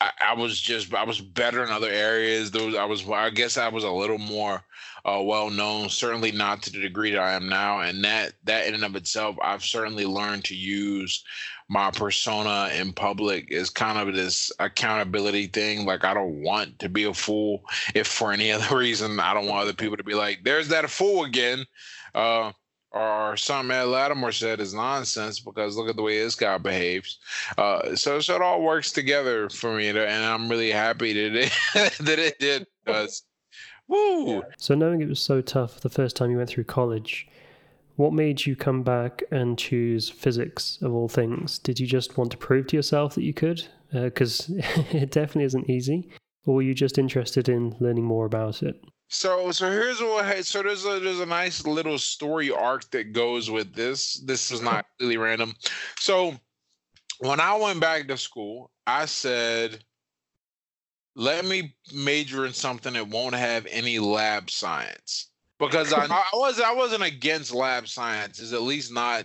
[0.00, 2.50] I, I, was just I was better in other areas.
[2.50, 4.62] Those I was I guess I was a little more
[5.04, 5.88] uh, well known.
[5.88, 8.96] Certainly not to the degree that I am now, and that that in and of
[8.96, 11.24] itself, I've certainly learned to use
[11.68, 15.84] my persona in public is kind of this accountability thing.
[15.84, 17.62] Like I don't want to be a fool.
[17.94, 20.88] If for any other reason, I don't want other people to be like, "There's that
[20.90, 21.64] fool again."
[22.14, 22.52] Uh,
[22.90, 27.18] or something Ed Latimore said is nonsense because look at the way this guy behaves.
[27.56, 31.52] Uh, so, so it all works together for me, and I'm really happy that it
[32.00, 32.66] that it did.
[33.88, 34.42] Woo!
[34.58, 37.26] So, knowing it was so tough the first time you went through college,
[37.96, 41.58] what made you come back and choose physics of all things?
[41.58, 43.64] Did you just want to prove to yourself that you could?
[43.92, 44.52] Because uh,
[44.92, 46.08] it definitely isn't easy.
[46.46, 48.80] Or were you just interested in learning more about it?
[49.08, 50.44] So, so here's what.
[50.44, 54.14] So there's a there's a nice little story arc that goes with this.
[54.14, 55.54] This is not really random.
[55.98, 56.34] So,
[57.20, 59.82] when I went back to school, I said,
[61.16, 66.60] "Let me major in something that won't have any lab science." because I, I was
[66.60, 69.24] I wasn't against lab sciences, at least not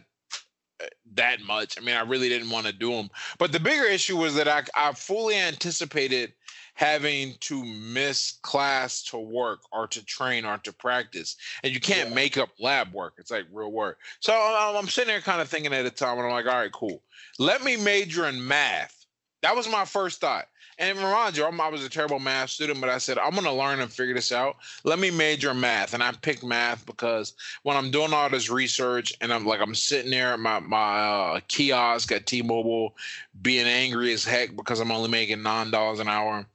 [0.82, 1.78] uh, that much.
[1.78, 3.10] I mean, I really didn't want to do them.
[3.38, 6.34] But the bigger issue was that I I fully anticipated
[6.74, 12.10] having to miss class to work or to train or to practice, and you can't
[12.10, 12.16] yeah.
[12.16, 13.14] make up lab work.
[13.18, 14.00] It's like real work.
[14.20, 16.54] So I'm, I'm sitting there kind of thinking at a time, and I'm like, all
[16.54, 17.02] right, cool.
[17.40, 19.06] Let me major in math.
[19.42, 20.46] That was my first thought.
[20.80, 23.52] And remind you, I was a terrible math student, but I said, I'm going to
[23.52, 24.58] learn and figure this out.
[24.84, 25.94] Let me major in math.
[25.94, 27.34] And I picked math because
[27.64, 31.00] when I'm doing all this research and I'm like, I'm sitting there at my, my
[31.00, 32.96] uh, kiosk at T Mobile
[33.42, 36.46] being angry as heck because I'm only making $9 an hour.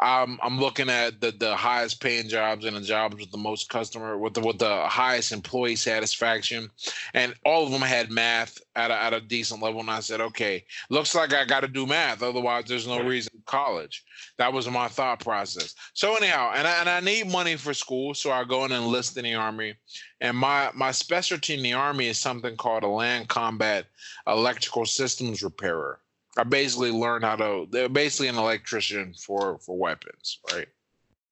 [0.00, 3.68] I'm I'm looking at the the highest paying jobs and the jobs with the most
[3.68, 6.70] customer with the with the highest employee satisfaction,
[7.14, 9.80] and all of them had math at a, at a decent level.
[9.80, 13.32] And I said, okay, looks like I got to do math, otherwise there's no reason
[13.48, 14.04] college.
[14.36, 15.74] That was my thought process.
[15.94, 19.16] So anyhow, and I, and I need money for school, so I go and enlist
[19.16, 19.74] in the army.
[20.20, 23.86] And my my specialty in the army is something called a land combat
[24.26, 25.98] electrical systems repairer.
[26.38, 27.66] I basically learned how to.
[27.68, 30.68] They're basically an electrician for for weapons, right?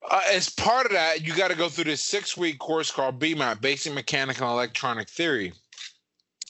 [0.09, 3.21] Uh, as part of that, you got to go through this six week course called
[3.21, 5.53] BMAT, Basic Mechanical and Electronic Theory.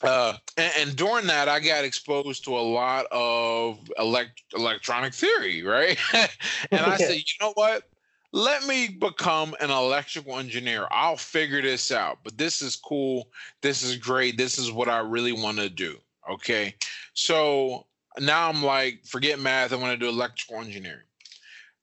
[0.02, 5.62] Uh, and, and, during that, I got exposed to a lot of elect- electronic theory,
[5.62, 5.98] right?
[6.12, 7.84] and I said, you know what?
[8.32, 10.86] Let me become an electrical engineer.
[10.90, 12.18] I'll figure this out.
[12.24, 13.28] But this is cool.
[13.62, 14.36] This is great.
[14.36, 15.96] This is what I really want to do.
[16.28, 16.74] Okay.
[17.14, 17.86] So
[18.20, 19.72] now I'm like, forget math.
[19.72, 21.00] I want to do electrical engineering.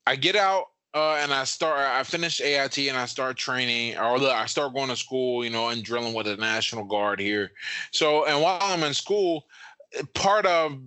[0.05, 1.79] I get out uh, and I start.
[1.79, 5.69] I finish AIT and I start training, or I start going to school, you know,
[5.69, 7.51] and drilling with the National Guard here.
[7.91, 9.45] So, and while I'm in school,
[10.13, 10.77] part of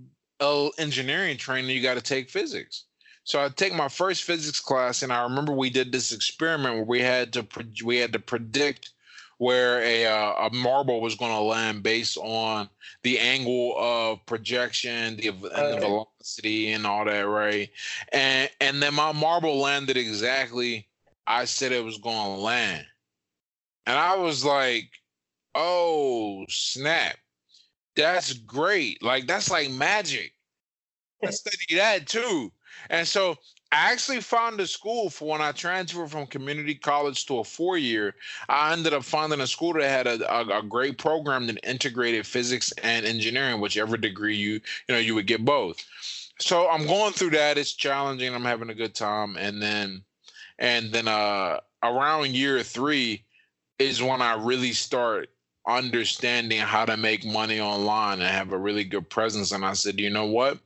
[0.41, 2.85] uh, engineering training, you got to take physics.
[3.25, 6.85] So I take my first physics class, and I remember we did this experiment where
[6.85, 7.47] we had to
[7.85, 8.91] we had to predict
[9.39, 12.69] where a uh, a marble was going to land based on
[13.03, 17.71] the angle of projection, the, the velocity, and all that, right?
[18.13, 20.89] And and then my marble landed exactly.
[21.27, 22.87] I said it was going to land,
[23.87, 24.89] and I was like,
[25.55, 27.17] "Oh snap,
[27.95, 29.03] that's great!
[29.03, 30.33] Like that's like magic."
[31.25, 32.53] I studied that too,
[32.89, 33.37] and so
[33.73, 37.77] I actually found a school for when I transferred from community college to a four
[37.77, 38.15] year.
[38.49, 42.27] I ended up finding a school that had a, a, a, great program that integrated
[42.27, 45.85] physics and engineering, whichever degree you you know you would get both.
[46.39, 47.59] So I'm going through that.
[47.59, 48.35] It's challenging.
[48.35, 50.03] I'm having a good time, and then
[50.59, 53.25] and then uh around year three
[53.79, 55.29] is when I really start
[55.67, 59.53] understanding how to make money online and have a really good presence.
[59.53, 60.59] And I said, you know what?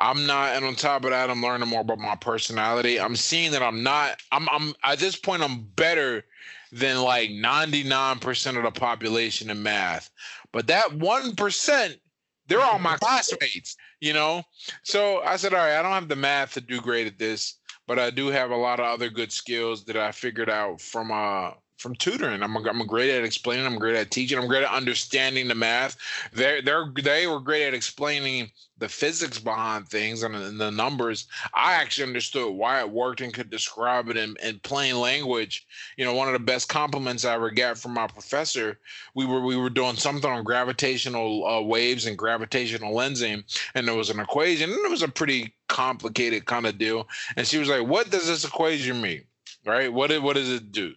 [0.00, 2.98] I'm not, and on top of that, I'm learning more about my personality.
[2.98, 4.22] I'm seeing that I'm not.
[4.32, 4.48] I'm.
[4.48, 5.42] I'm at this point.
[5.42, 6.24] I'm better
[6.72, 10.10] than like 99% of the population in math,
[10.52, 11.98] but that one percent,
[12.46, 13.76] they're all my classmates.
[14.00, 14.42] You know.
[14.84, 17.56] So I said, all right, I don't have the math to do great at this,
[17.86, 21.12] but I do have a lot of other good skills that I figured out from
[21.12, 22.42] uh from tutoring.
[22.42, 23.64] I'm, I'm great at explaining.
[23.64, 24.38] I'm great at teaching.
[24.38, 25.96] I'm great at understanding the math.
[26.32, 31.26] They they're they were great at explaining the physics behind things and, and, the numbers.
[31.54, 35.66] I actually understood why it worked and could describe it in, in plain language.
[35.96, 38.78] You know, one of the best compliments I ever got from my professor.
[39.14, 43.42] We were we were doing something on gravitational uh, waves and gravitational lensing,
[43.74, 47.08] and there was an equation, and it was a pretty complicated kind of deal.
[47.36, 49.24] And she was like, "What does this equation mean?"
[49.64, 49.90] Right?
[49.90, 50.94] What what does it do?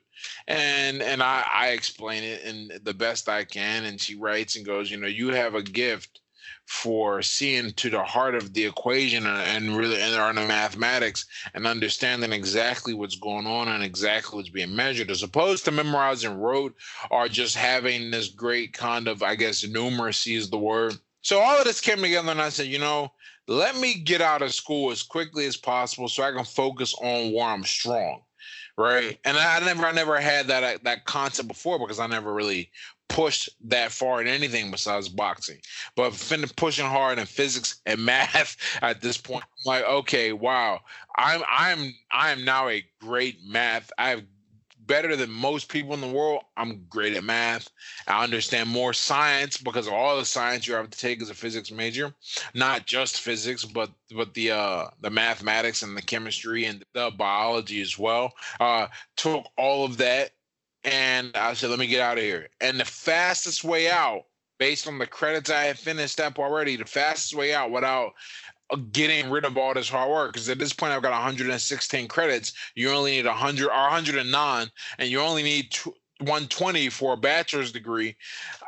[0.47, 3.86] And and I, I explain it in the best I can.
[3.86, 6.19] And she writes and goes, you know, you have a gift
[6.65, 11.26] for seeing to the heart of the equation and, and really and on the mathematics
[11.53, 16.39] and understanding exactly what's going on and exactly what's being measured, as opposed to memorizing
[16.39, 16.76] rote
[17.11, 20.95] or just having this great kind of, I guess, numeracy is the word.
[21.21, 23.11] So all of this came together, and I said, you know,
[23.47, 27.34] let me get out of school as quickly as possible so I can focus on
[27.34, 28.21] where I'm strong
[28.78, 29.19] right?
[29.26, 32.71] And I never, I never had that uh, that concept before because I never really
[33.09, 35.59] pushed that far in anything besides boxing.
[35.95, 40.82] But fin- pushing hard in physics and math at this point, I'm like, okay, wow,
[41.15, 43.91] I'm I'm I am now a great math.
[43.97, 44.24] I have
[44.86, 46.43] better than most people in the world.
[46.57, 47.69] I'm great at math.
[48.07, 51.71] I understand more science because all the science you have to take as a physics
[51.71, 52.13] major,
[52.53, 57.81] not just physics, but but the uh, the mathematics and the chemistry and the biology
[57.81, 58.34] as well.
[58.59, 60.31] Uh, took all of that,
[60.84, 62.49] and I said, let me get out of here.
[62.61, 64.23] And the fastest way out
[64.59, 68.13] based on the credits I had finished up already, the fastest way out without
[68.76, 72.53] getting rid of all this hard work because at this point I've got 116 credits.
[72.76, 74.67] You only need 100 or 109,
[74.97, 75.76] and you only need
[76.19, 78.15] 120 for a bachelor's degree.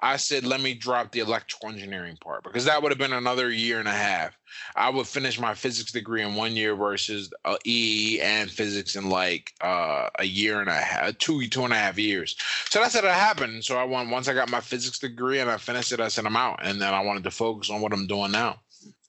[0.01, 3.49] I said, let me drop the electrical engineering part because that would have been another
[3.49, 4.37] year and a half.
[4.75, 9.09] I would finish my physics degree in one year versus uh, E and physics in
[9.09, 12.35] like uh, a year and a half, two two and a half years.
[12.69, 13.65] So that's how what happened.
[13.65, 15.99] So I won once I got my physics degree and I finished it.
[15.99, 18.59] I said I'm out, and then I wanted to focus on what I'm doing now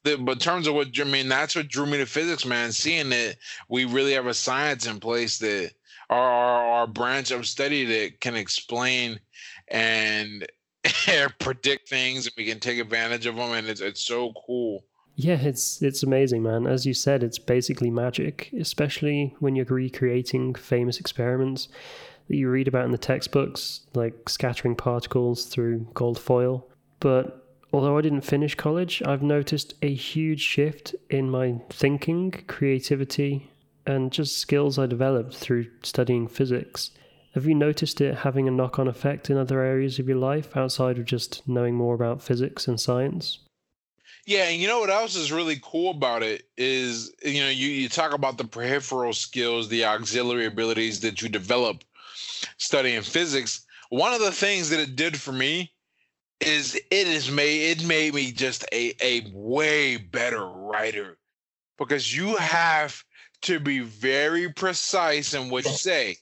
[0.06, 2.72] the, but in terms of what I mean, that's what drew me to physics, man.
[2.72, 3.36] Seeing that
[3.68, 5.72] we really have a science in place that
[6.08, 9.20] our, our, our branch of study that can explain
[9.68, 10.46] and
[11.38, 14.84] predict things, and we can take advantage of them, and it's it's so cool.
[15.16, 16.66] Yeah, it's it's amazing, man.
[16.66, 21.68] As you said, it's basically magic, especially when you're recreating famous experiments
[22.28, 26.66] that you read about in the textbooks, like scattering particles through gold foil.
[27.00, 27.45] But
[27.76, 33.50] Although I didn't finish college, I've noticed a huge shift in my thinking, creativity,
[33.86, 36.92] and just skills I developed through studying physics.
[37.34, 40.56] Have you noticed it having a knock on effect in other areas of your life
[40.56, 43.40] outside of just knowing more about physics and science?
[44.24, 47.68] Yeah, and you know what else is really cool about it is you know you,
[47.68, 51.84] you talk about the peripheral skills, the auxiliary abilities that you develop
[52.56, 53.66] studying physics.
[53.90, 55.74] One of the things that it did for me
[56.40, 61.18] is it is made it made me just a a way better writer.
[61.78, 63.02] Because you have
[63.42, 66.16] to be very precise in what you say.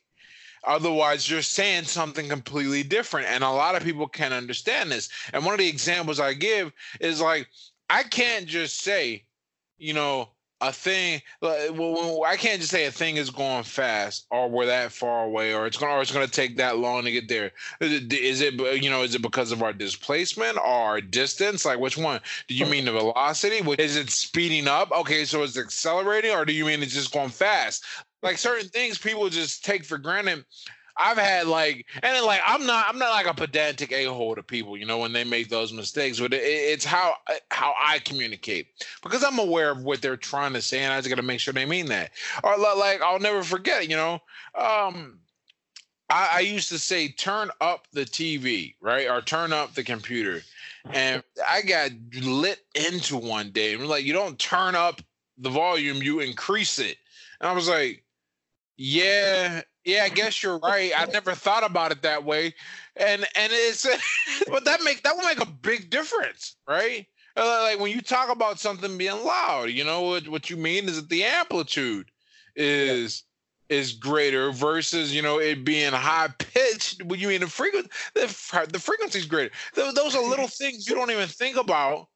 [0.67, 5.09] Otherwise you're saying something completely different and a lot of people can't understand this.
[5.33, 7.49] And one of the examples i give is like
[7.91, 9.25] i can't just say
[9.79, 10.31] you know
[10.61, 14.93] a thing well i can't just say a thing is going fast or we're that
[14.93, 17.53] far away or it's going or it's going to take that long to get there.
[17.81, 21.65] Is it you know is it because of our displacement or our distance?
[21.65, 22.21] Like which one?
[22.49, 23.57] Do you mean the velocity?
[23.79, 24.91] Is it speeding up?
[24.93, 27.85] Okay so it's accelerating or do you mean it's just going fast?
[28.23, 30.45] Like certain things people just take for granted
[30.97, 34.35] I've had like, and then like, I'm not, I'm not like a pedantic a hole
[34.35, 36.21] to people, you know, when they make those mistakes.
[36.21, 37.15] But it, it's how
[37.51, 38.69] how I communicate
[39.03, 41.41] because I'm aware of what they're trying to say, and I just got to make
[41.41, 42.13] sure they mean that.
[42.45, 44.15] Or like, I'll never forget, you know,
[44.55, 45.19] um,
[46.11, 50.43] I, I used to say, turn up the TV, right, or turn up the computer,
[50.93, 51.91] and I got
[52.23, 55.01] lit into one day, and like, you don't turn up
[55.39, 56.99] the volume, you increase it,
[57.41, 58.05] and I was like,
[58.77, 60.93] yeah yeah, I guess you're right.
[60.97, 62.55] I never thought about it that way,
[62.97, 63.87] and and it's
[64.49, 67.07] but that make that would make a big difference, right?
[67.37, 70.85] Uh, like when you talk about something being loud, you know what what you mean
[70.85, 72.11] is that the amplitude
[72.57, 73.25] is
[73.69, 73.77] yeah.
[73.77, 77.03] is greater versus you know it being high pitched.
[77.03, 79.53] When you mean the frequency, the, the frequency is greater.
[79.75, 82.09] Those are little things you don't even think about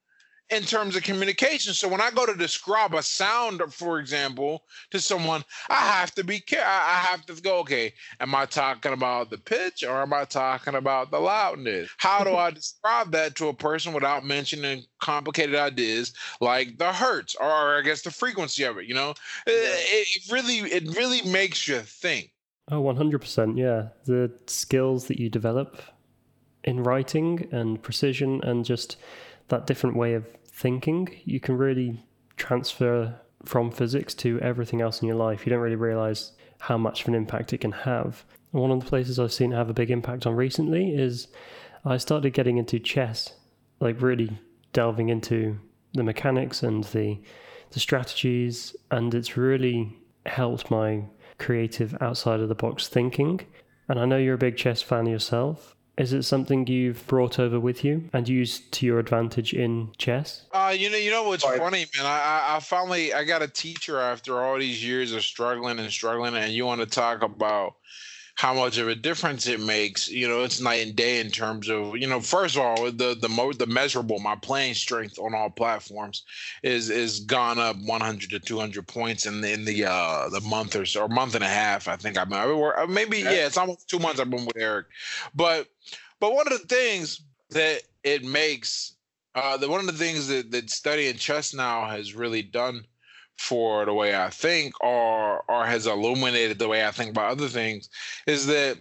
[0.50, 1.74] in terms of communication.
[1.74, 6.24] So when I go to describe a sound, for example, to someone, I have to
[6.24, 6.68] be careful.
[6.68, 10.74] I have to go, okay, am I talking about the pitch or am I talking
[10.74, 11.90] about the loudness?
[11.98, 17.34] How do I describe that to a person without mentioning complicated ideas like the hertz
[17.34, 18.86] or, or I guess the frequency of it?
[18.86, 19.14] You know, uh,
[19.46, 22.32] it, it really, it really makes you think.
[22.70, 23.58] Oh, 100%.
[23.58, 23.88] Yeah.
[24.04, 25.82] The skills that you develop
[26.64, 28.96] in writing and precision and just
[29.48, 32.04] that different way of thinking, you can really
[32.36, 35.46] transfer from physics to everything else in your life.
[35.46, 38.24] You don't really realize how much of an impact it can have.
[38.50, 41.28] One of the places I've seen have a big impact on recently is
[41.84, 43.34] I started getting into chess,
[43.80, 44.38] like really
[44.72, 45.58] delving into
[45.94, 47.18] the mechanics and the
[47.70, 49.94] the strategies, and it's really
[50.24, 51.04] helped my
[51.38, 53.40] creative outside of the box thinking.
[53.88, 55.76] And I know you're a big chess fan yourself.
[55.98, 60.44] Is it something you've brought over with you and used to your advantage in chess?
[60.52, 61.58] Uh, you know, you know what's Sorry.
[61.58, 62.06] funny, man.
[62.06, 66.36] I, I finally I got a teacher after all these years of struggling and struggling,
[66.36, 67.74] and you want to talk about
[68.38, 70.06] how much of a difference it makes.
[70.06, 72.20] You know, it's night and day in terms of you know.
[72.20, 76.22] First of all, the the mo- the measurable my playing strength on all platforms
[76.62, 80.76] is is gone up 100 to 200 points in the in the uh the month
[80.76, 81.88] or so or month and a half.
[81.88, 84.86] I think I've been maybe yeah, it's almost two months I've been with Eric,
[85.34, 85.66] but
[86.20, 88.94] but one of the things that it makes
[89.34, 92.84] uh the one of the things that that studying chess now has really done
[93.38, 97.48] for the way I think or or has illuminated the way I think about other
[97.48, 97.88] things
[98.26, 98.78] is that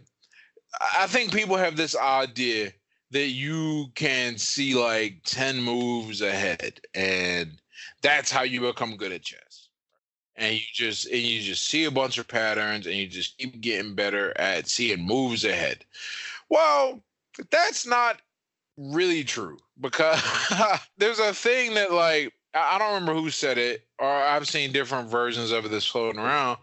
[0.97, 2.73] I think people have this idea
[3.11, 7.51] that you can see like 10 moves ahead and
[8.01, 9.69] that's how you become good at chess.
[10.35, 13.59] And you just and you just see a bunch of patterns and you just keep
[13.59, 15.83] getting better at seeing moves ahead.
[16.49, 17.01] Well,
[17.49, 18.21] that's not
[18.77, 20.21] really true because
[20.97, 25.09] there's a thing that like I don't remember who said it, or I've seen different
[25.09, 26.57] versions of this floating around.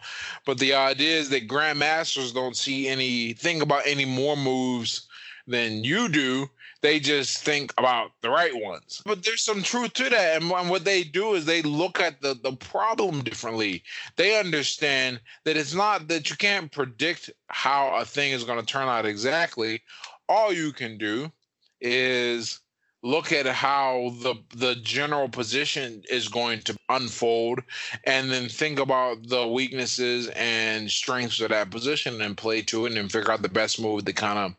[0.46, 5.08] But the idea is that grandmasters don't see anything about any more moves
[5.46, 6.48] than you do.
[6.80, 9.00] They just think about the right ones.
[9.06, 10.42] But there's some truth to that.
[10.42, 13.82] And what they do is they look at the, the problem differently.
[14.16, 18.66] They understand that it's not that you can't predict how a thing is going to
[18.66, 19.82] turn out exactly.
[20.28, 21.32] All you can do
[21.80, 22.60] is
[23.04, 27.60] look at how the the general position is going to unfold
[28.04, 32.96] and then think about the weaknesses and strengths of that position and play to it
[32.96, 34.54] and figure out the best move that kind of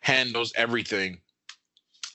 [0.00, 1.18] handles everything.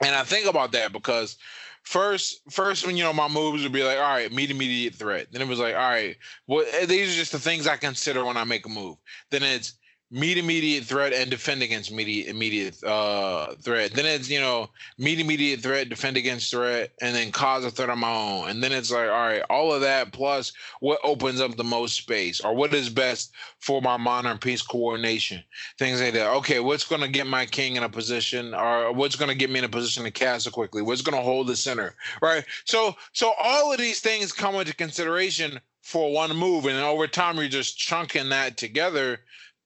[0.02, 1.38] And i think about that because
[1.84, 5.28] first first when you know my moves would be like all right meet immediate threat.
[5.32, 6.18] Then it was like all right
[6.48, 8.98] well these are just the things i consider when i make a move.
[9.30, 9.74] Then it's
[10.12, 13.94] meet immediate threat and defend against immediate immediate uh, threat.
[13.94, 17.90] Then it's you know meet immediate threat, defend against threat, and then cause a threat
[17.90, 18.50] on my own.
[18.50, 21.96] And then it's like all right, all of that plus what opens up the most
[21.96, 25.44] space or what is best for my modern piece coordination.
[25.80, 26.30] Things like that.
[26.36, 29.50] Okay, what's going to get my king in a position, or what's going to get
[29.50, 30.82] me in a position to castle quickly?
[30.82, 31.96] What's going to hold the center?
[32.22, 32.46] Right.
[32.66, 37.38] So so all of these things come into consideration for one move, and over time
[37.38, 39.20] you're just chunking that together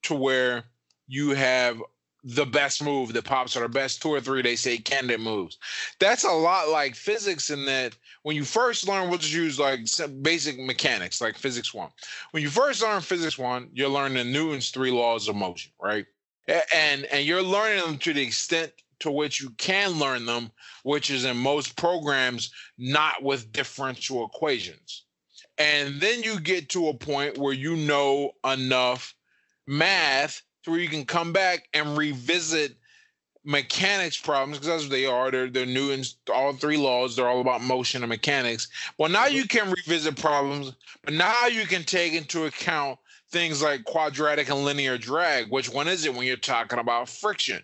[0.04, 0.64] to where
[1.08, 1.82] you have
[2.24, 5.58] the best move that pops or the best two or three they say candidate moves.
[6.00, 9.82] That's a lot like physics in that when you first learn, we'll just use like
[10.22, 11.90] basic mechanics like physics one.
[12.32, 16.06] When you first learn physics one, you're learning Newton's three laws of motion, right?
[16.74, 20.52] And and you're learning them to the extent to which you can learn them,
[20.84, 25.06] which is in most programs not with differential equations.
[25.58, 29.14] And then you get to a point where you know enough
[29.70, 32.76] math to where you can come back and revisit
[33.46, 35.32] mechanics problems because that's what they are.
[35.32, 36.04] They're they're new in
[36.34, 37.16] all three laws.
[37.16, 38.68] They're all about motion and mechanics.
[38.98, 42.98] Well, now you can revisit problems, but now you can take into account
[43.32, 45.52] things like quadratic and linear drag.
[45.52, 47.62] Which one is it when you're talking about friction?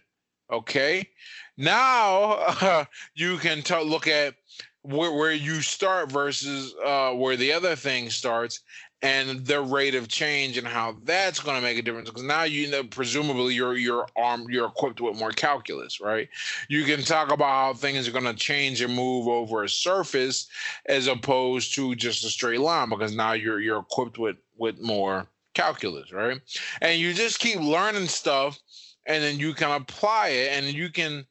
[0.51, 1.09] Okay,
[1.57, 2.85] now uh,
[3.15, 4.35] you can t- look at
[4.83, 8.61] where, where you start versus uh, where the other thing starts
[9.01, 12.43] and the rate of change and how that's going to make a difference because now
[12.43, 16.29] you know presumably you're you're armed you're equipped with more calculus right?
[16.69, 20.47] You can talk about how things are going to change and move over a surface
[20.87, 25.27] as opposed to just a straight line because now you're you're equipped with with more
[25.53, 26.39] calculus right?
[26.81, 28.57] And you just keep learning stuff
[29.05, 31.25] and then you can apply it and you can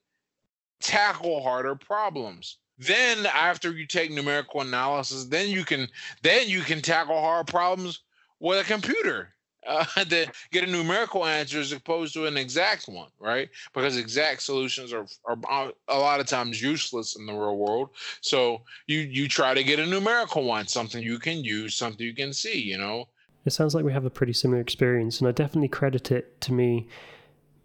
[0.80, 5.88] tackle harder problems then after you take numerical analysis, then you can
[6.22, 8.00] then you can tackle hard problems
[8.40, 9.30] with a computer
[9.66, 13.48] uh, to get a numerical answer as opposed to an exact one, right?
[13.72, 17.90] Because exact solutions are, are a lot of times useless in the real world.
[18.20, 22.14] So you you try to get a numerical one, something you can use, something you
[22.14, 23.08] can see, you know.
[23.44, 26.52] It sounds like we have a pretty similar experience, and I definitely credit it to
[26.52, 26.88] me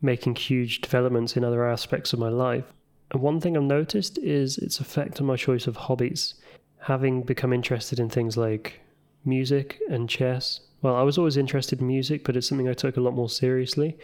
[0.02, 2.66] making huge developments in other aspects of my life.
[3.12, 6.36] And one thing I've noticed is its effect on my choice of hobbies.
[6.82, 8.80] Having become interested in things like
[9.26, 12.98] music and chess, well, I was always interested in music, but it's something I took
[12.98, 13.98] a lot more seriously.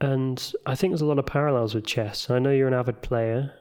[0.00, 2.30] And I think there's a lot of parallels with chess.
[2.30, 3.54] I know you're an avid player.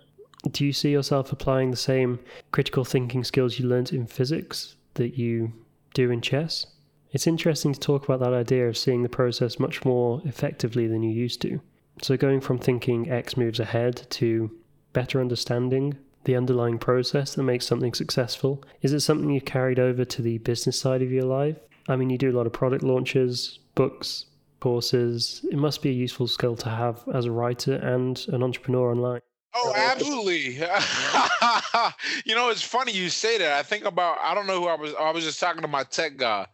[0.51, 2.19] Do you see yourself applying the same
[2.51, 5.53] critical thinking skills you learned in physics that you
[5.93, 6.67] do in chess?
[7.11, 11.01] It's interesting to talk about that idea of seeing the process much more effectively than
[11.03, 11.61] you used to.
[12.01, 14.51] So, going from thinking X moves ahead to
[14.93, 18.63] better understanding the underlying process that makes something successful?
[18.81, 21.57] Is it something you carried over to the business side of your life?
[21.87, 24.25] I mean, you do a lot of product launches, books,
[24.59, 25.45] courses.
[25.51, 29.21] It must be a useful skill to have as a writer and an entrepreneur online.
[29.55, 30.55] Oh, absolutely.
[32.25, 33.53] you know, it's funny you say that.
[33.53, 35.83] I think about I don't know who I was I was just talking to my
[35.83, 36.45] tech guy,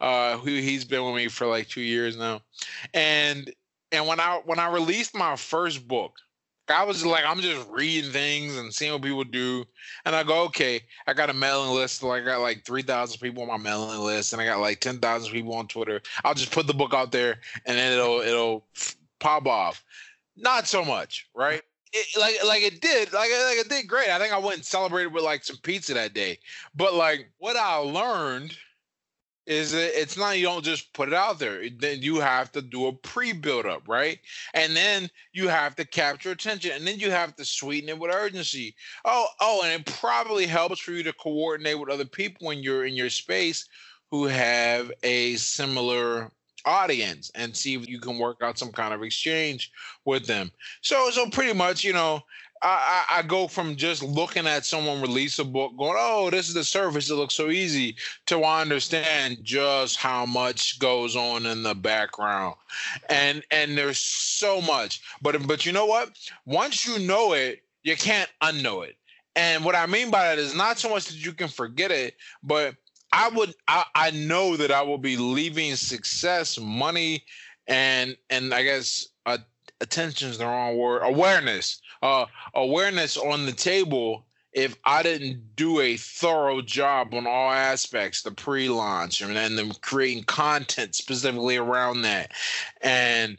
[0.00, 2.42] uh, who he's been with me for like two years now.
[2.92, 3.50] And
[3.92, 6.16] and when I when I released my first book,
[6.70, 9.64] I was like, I'm just reading things and seeing what people do.
[10.04, 12.02] And I go, okay, I got a mailing list.
[12.02, 15.32] Like I got like 3,000 people on my mailing list and I got like 10,000
[15.32, 16.00] people on Twitter.
[16.24, 18.64] I'll just put the book out there and then it'll, it'll
[19.18, 19.84] pop off.
[20.36, 21.62] Not so much, right?
[21.92, 24.10] It, like like it did like like it did great.
[24.10, 26.38] I think I went and celebrated with like some pizza that day.
[26.74, 28.56] But like what I learned
[29.50, 31.68] is that it's not you don't just put it out there.
[31.68, 34.20] Then you have to do a pre-build up, right?
[34.54, 38.14] And then you have to capture attention, and then you have to sweeten it with
[38.14, 38.76] urgency.
[39.04, 42.86] Oh, oh, and it probably helps for you to coordinate with other people when you're
[42.86, 43.66] in your space
[44.12, 46.30] who have a similar
[46.64, 49.72] audience and see if you can work out some kind of exchange
[50.04, 50.52] with them.
[50.82, 52.20] So so pretty much, you know,
[52.62, 56.54] I, I, go from just looking at someone release a book, going, "Oh, this is
[56.54, 57.08] the surface.
[57.08, 57.96] It looks so easy,"
[58.26, 62.56] to understand just how much goes on in the background,
[63.08, 65.00] and and there's so much.
[65.22, 66.10] But but you know what?
[66.44, 68.96] Once you know it, you can't unknow it.
[69.36, 72.16] And what I mean by that is not so much that you can forget it,
[72.42, 72.74] but
[73.12, 77.24] I would I, I know that I will be leaving success, money,
[77.66, 79.38] and and I guess uh,
[79.80, 81.02] attention is the wrong word.
[81.02, 81.80] Awareness.
[82.02, 88.22] Uh, awareness on the table if I didn't do a thorough job on all aspects,
[88.22, 92.32] the pre-launch and then the creating content specifically around that,
[92.80, 93.38] and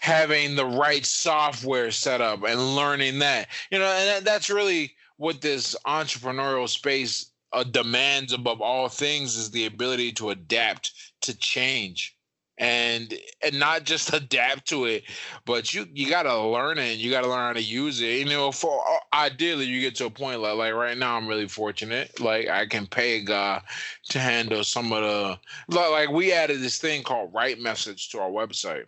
[0.00, 5.40] having the right software set up and learning that, you know, and that's really what
[5.40, 12.16] this entrepreneurial space uh, demands above all things is the ability to adapt to change
[12.58, 15.04] and and not just adapt to it,
[15.44, 16.98] but you you gotta learn it.
[16.98, 18.18] You gotta learn how to use it.
[18.18, 21.26] You know, for uh, ideally you get to a point like like right now I'm
[21.26, 22.20] really fortunate.
[22.20, 23.62] Like I can pay a guy
[24.10, 25.38] to handle some of the
[25.74, 28.84] like, like we added this thing called RightMessage to our website.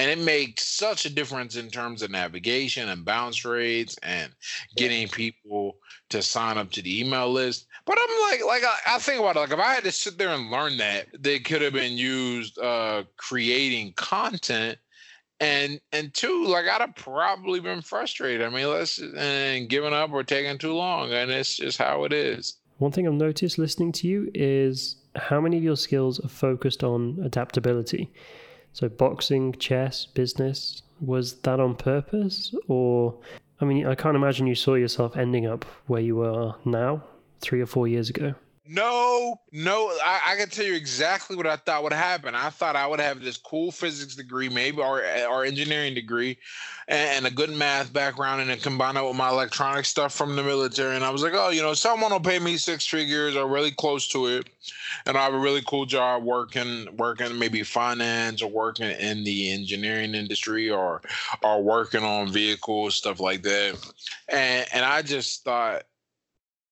[0.00, 4.32] And it makes such a difference in terms of navigation and bounce rates and
[4.74, 5.76] getting people
[6.08, 7.66] to sign up to the email list.
[7.84, 9.40] But I'm like, like I, I, think about it.
[9.40, 12.58] Like if I had to sit there and learn that, they could have been used
[12.58, 14.78] uh, creating content,
[15.38, 18.40] and and two, like I'd have probably been frustrated.
[18.40, 22.14] I mean, let's and giving up or taking too long, and it's just how it
[22.14, 22.56] is.
[22.78, 26.82] One thing I've noticed listening to you is how many of your skills are focused
[26.82, 28.10] on adaptability.
[28.72, 30.82] So boxing, chess, business.
[31.00, 33.18] Was that on purpose, or
[33.60, 37.02] I mean, I can't imagine you saw yourself ending up where you are now
[37.40, 38.34] three or four years ago.
[38.66, 42.34] No, no, I, I, can tell you exactly what I thought would happen.
[42.34, 46.36] I thought I would have this cool physics degree, maybe or or engineering degree,
[46.86, 50.36] and, and a good math background, and then combine it with my electronic stuff from
[50.36, 50.94] the military.
[50.94, 53.70] And I was like, oh, you know, someone will pay me six figures or really
[53.70, 54.50] close to it,
[55.06, 59.52] and I have a really cool job working, working maybe finance or working in the
[59.52, 61.00] engineering industry or
[61.42, 63.78] or working on vehicles, stuff like that.
[64.28, 65.84] And and I just thought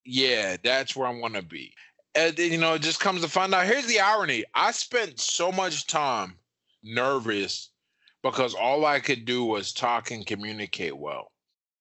[0.05, 1.73] yeah, that's where I want to be.
[2.15, 3.67] And you know, it just comes to find out.
[3.67, 6.37] Here's the irony: I spent so much time
[6.83, 7.69] nervous
[8.23, 11.31] because all I could do was talk and communicate well,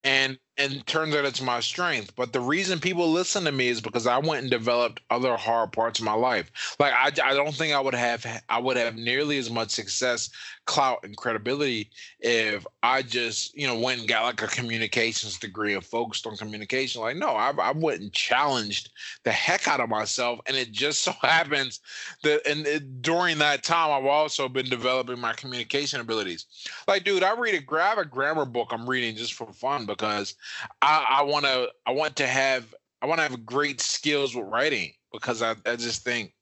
[0.04, 2.14] and and turns out it's my strength.
[2.16, 5.72] But the reason people listen to me is because I went and developed other hard
[5.72, 6.76] parts of my life.
[6.80, 10.30] Like I, I don't think I would have I would have nearly as much success,
[10.66, 11.90] clout, and credibility
[12.20, 16.36] if I just you know went and got like a communications degree and focused on
[16.36, 17.02] communication.
[17.02, 18.90] Like no, I, I went and challenged
[19.22, 21.80] the heck out of myself, and it just so happens
[22.24, 26.46] that and it, during that time I've also been developing my communication abilities.
[26.88, 30.34] Like dude, I read a grab a grammar book I'm reading just for fun because
[30.82, 34.46] I, I want to I want to have I want to have great skills with
[34.46, 36.32] writing because I, I just think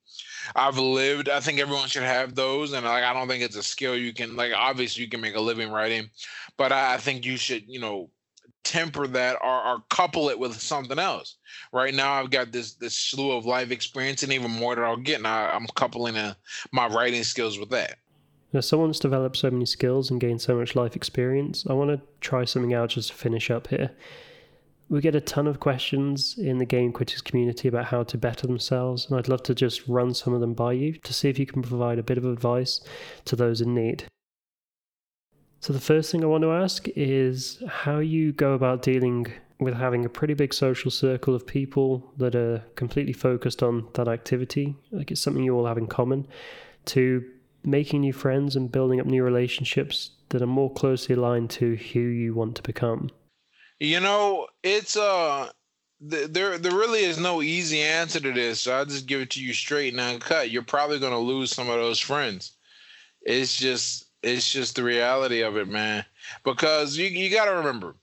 [0.55, 1.29] I've lived.
[1.29, 4.13] I think everyone should have those, and like I don't think it's a skill you
[4.13, 4.53] can like.
[4.55, 6.09] Obviously, you can make a living writing,
[6.57, 8.09] but I, I think you should you know
[8.63, 11.37] temper that or, or couple it with something else.
[11.71, 14.97] Right now, I've got this this slew of life experience, and even more that I'll
[14.97, 16.33] get, and I, am coupling a, uh,
[16.71, 17.97] my writing skills with that.
[18.53, 21.65] Now, someone's developed so many skills and gained so much life experience.
[21.69, 23.91] I want to try something out just to finish up here.
[24.89, 28.47] We get a ton of questions in the Game Quitters community about how to better
[28.47, 31.37] themselves, and I'd love to just run some of them by you to see if
[31.37, 32.79] you can provide a bit of advice
[33.25, 34.05] to those in need.
[35.59, 39.27] So, the first thing I want to ask is how you go about dealing
[39.59, 44.07] with having a pretty big social circle of people that are completely focused on that
[44.07, 46.27] activity, like it's something you all have in common,
[46.85, 47.25] to
[47.67, 51.99] making new friends and building up new relationships that are more closely aligned to who
[51.99, 53.09] you want to become?
[53.79, 55.51] You know, it's uh
[55.99, 58.61] there there really is no easy answer to this.
[58.61, 60.49] So I'll just give it to you straight and uncut.
[60.49, 62.53] You're probably gonna lose some of those friends.
[63.21, 66.05] It's just it's just the reality of it, man.
[66.43, 67.95] Because you you gotta remember,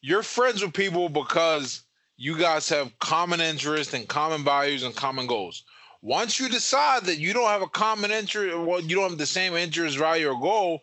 [0.00, 1.82] you're friends with people because
[2.16, 5.64] you guys have common interests and common values and common goals.
[6.02, 9.26] Once you decide that you don't have a common interest, well, you don't have the
[9.26, 10.80] same interest, value, or goal,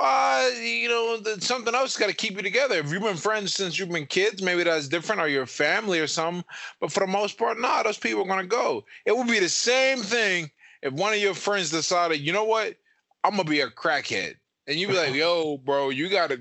[0.00, 2.76] uh, you know, something else got to keep you together.
[2.76, 6.06] If you've been friends since you've been kids, maybe that's different, or your family or
[6.06, 6.44] something.
[6.80, 8.84] But for the most part, nah, those people are gonna go.
[9.04, 10.50] It would be the same thing
[10.80, 12.76] if one of your friends decided, you know what,
[13.24, 14.36] I'm gonna be a crackhead,
[14.66, 16.40] and you'd be like, yo, bro, you gotta,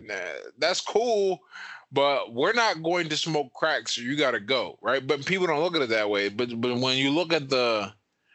[0.58, 1.42] that's cool,
[1.92, 5.06] but we're not going to smoke crack, so you gotta go, right?
[5.06, 6.30] But people don't look at it that way.
[6.30, 7.92] But but when you look at the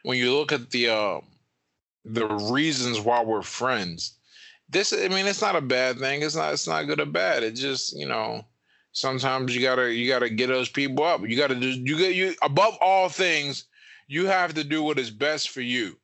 [0.07, 1.21] when you look at the uh,
[2.05, 4.17] the reasons why we're friends
[4.69, 6.23] this i mean it's not a bad thing.
[6.23, 7.43] It's not it's not good or bad.
[7.43, 8.45] It just you know
[8.93, 11.27] sometimes you gotta you gotta get those people up.
[11.27, 13.65] You gotta do you get you above all things
[14.07, 15.97] you have to do what is best for you.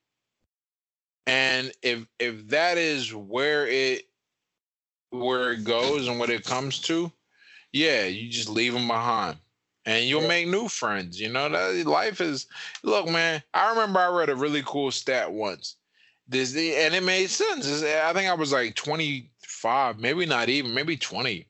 [1.28, 4.09] And if if that is where it
[5.11, 7.12] where it goes and what it comes to
[7.70, 9.36] yeah you just leave them behind
[9.86, 12.46] and you'll make new friends you know that life is
[12.82, 15.76] look man i remember i read a really cool stat once
[16.28, 17.82] this and it made sense.
[17.82, 21.46] I think I was like 25, maybe not even, maybe 20.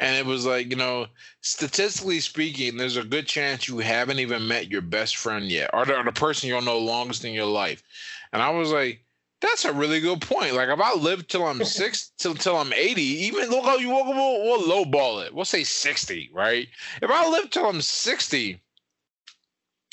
[0.00, 1.06] And it was like, you know,
[1.40, 5.84] statistically speaking, there's a good chance you haven't even met your best friend yet, or
[5.84, 7.82] the, or the person you'll know longest in your life.
[8.32, 9.01] And I was like,
[9.42, 10.54] that's a really good point.
[10.54, 13.88] Like if I live till I'm six till till I'm 80, even look how you
[13.88, 15.34] we'll, we'll, we'll lowball it.
[15.34, 16.68] We'll say 60, right?
[17.02, 18.62] If I live till I'm 60,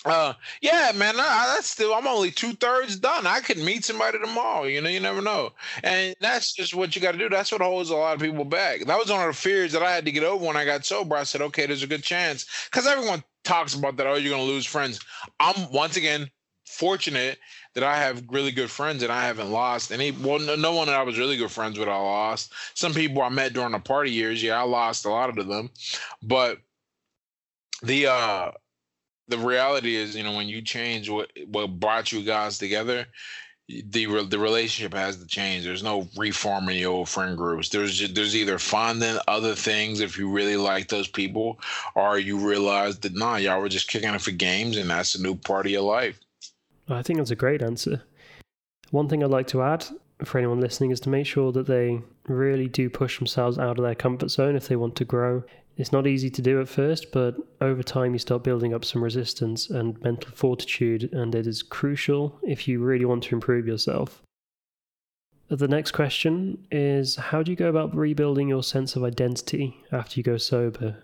[0.06, 1.94] uh, yeah, man, I, that's still.
[1.94, 3.28] I'm only two thirds done.
[3.28, 4.64] I could meet somebody tomorrow.
[4.64, 5.52] You know, you never know,
[5.84, 7.28] and that's just what you got to do.
[7.28, 8.86] That's what holds a lot of people back.
[8.86, 10.86] That was one of the fears that I had to get over when I got
[10.86, 11.18] sober.
[11.18, 14.08] I said, okay, there's a good chance because everyone talks about that.
[14.08, 15.02] Oh, you're gonna lose friends.
[15.42, 16.30] I'm once again
[16.66, 17.38] fortunate
[17.80, 20.12] that I have really good friends and I haven't lost any.
[20.12, 22.54] Well, no, no one that I was really good friends with, I lost.
[22.74, 25.70] Some people I met during the party years, yeah, I lost a lot of them,
[26.22, 26.58] but
[27.82, 28.52] the uh
[29.30, 33.06] the reality is, you know, when you change what what brought you guys together,
[33.70, 35.64] the the relationship has to change.
[35.64, 37.70] There's no reforming your old friend groups.
[37.70, 41.60] There's just, there's either finding other things if you really like those people,
[41.96, 45.22] or you realize that nah, y'all were just kicking it for games, and that's a
[45.22, 46.20] new part of your life.
[46.90, 48.04] I think that's a great answer.
[48.92, 49.86] One thing I'd like to add
[50.24, 53.84] for anyone listening is to make sure that they really do push themselves out of
[53.84, 55.44] their comfort zone if they want to grow
[55.80, 59.02] it's not easy to do at first, but over time you start building up some
[59.02, 64.22] resistance and mental fortitude, and it is crucial if you really want to improve yourself.
[65.48, 70.20] The next question is How do you go about rebuilding your sense of identity after
[70.20, 70.98] you go sober?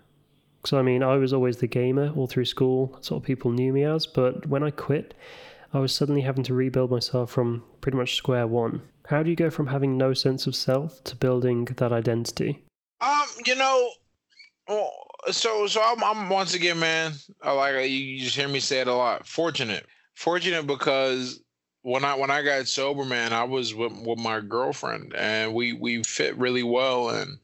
[0.60, 3.72] Because I mean, I was always the gamer all through school, that's what people knew
[3.72, 5.14] me as, but when I quit,
[5.76, 8.80] I was suddenly having to rebuild myself from pretty much square one.
[9.08, 12.64] How do you go from having no sense of self to building that identity?
[13.02, 13.90] Um, you know,
[14.66, 14.90] well,
[15.30, 17.12] so so I'm, I'm once again, man.
[17.42, 19.26] I like you just hear me say it a lot.
[19.26, 21.42] Fortunate, fortunate because
[21.82, 25.74] when I when I got sober, man, I was with with my girlfriend, and we
[25.74, 27.36] we fit really well, and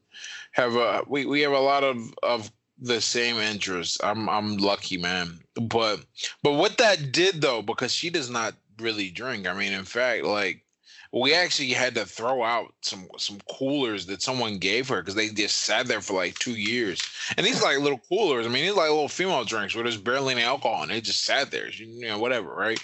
[0.53, 4.03] have a we we have a lot of of the same interest.
[4.03, 5.39] I'm I'm lucky, man.
[5.55, 6.01] But
[6.41, 9.47] but what that did though, because she does not really drink.
[9.47, 10.63] I mean, in fact, like
[11.13, 15.29] we actually had to throw out some some coolers that someone gave her because they
[15.29, 17.01] just sat there for like two years.
[17.37, 18.47] And these like little coolers.
[18.47, 21.23] I mean, these like little female drinks where there's barely any alcohol and they just
[21.23, 22.79] sat there, you know, whatever, right?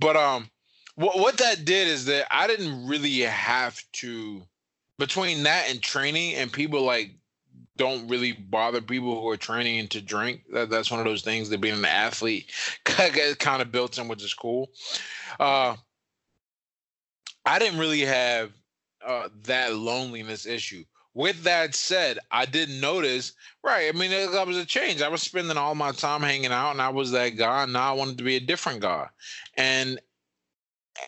[0.00, 0.48] But um,
[0.94, 4.42] what what that did is that I didn't really have to
[4.98, 7.12] between that and training and people like
[7.76, 10.42] don't really bother people who are training to drink.
[10.52, 12.50] That, that's one of those things that being an athlete
[12.84, 14.70] kind of built in, which is cool.
[15.38, 15.76] Uh,
[17.44, 18.52] I didn't really have
[19.06, 20.84] uh, that loneliness issue.
[21.14, 23.32] With that said, I did notice,
[23.64, 23.88] right?
[23.88, 25.00] I mean, that was a change.
[25.00, 27.62] I was spending all my time hanging out, and I was that guy.
[27.62, 29.08] And now I wanted to be a different guy,
[29.56, 29.98] and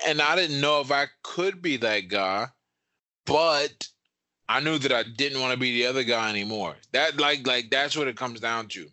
[0.07, 2.47] and I didn't know if I could be that guy,
[3.27, 3.87] but
[4.49, 6.77] I knew that I didn't want to be the other guy anymore.
[6.93, 8.87] That like like that's what it comes down to.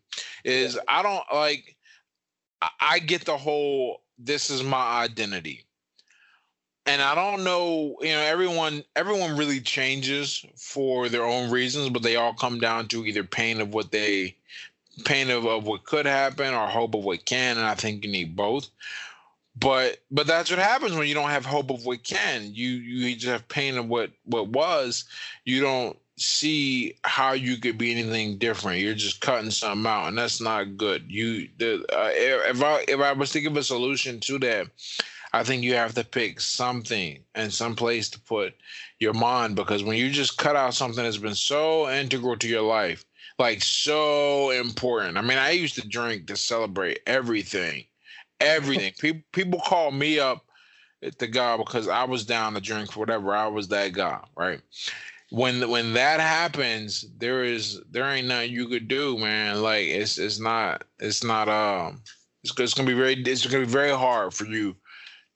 [0.43, 1.75] Is I don't like
[2.79, 5.65] I get the whole this is my identity
[6.85, 12.03] and I don't know, you know, everyone everyone really changes for their own reasons, but
[12.03, 14.35] they all come down to either pain of what they
[15.03, 18.11] pain of, of what could happen or hope of what can, and I think you
[18.11, 18.69] need both.
[19.57, 22.53] But but that's what happens when you don't have hope of what can.
[22.53, 25.05] You you just have pain of what what was.
[25.45, 28.79] You don't see how you could be anything different.
[28.79, 31.05] You're just cutting something out, and that's not good.
[31.07, 34.67] You the uh, if I if I was to give a solution to that,
[35.33, 38.53] I think you have to pick something and some place to put
[38.99, 42.61] your mind because when you just cut out something that's been so integral to your
[42.61, 43.05] life,
[43.37, 45.17] like so important.
[45.17, 47.85] I mean, I used to drink to celebrate everything,
[48.39, 48.93] everything.
[48.99, 50.45] people people call me up
[51.19, 53.35] the guy because I was down to drink whatever.
[53.35, 54.61] I was that guy, right?
[55.31, 59.61] When when that happens, there is there ain't nothing you could do, man.
[59.61, 62.01] Like it's it's not it's not um
[62.43, 64.75] it's, it's gonna be very it's gonna be very hard for you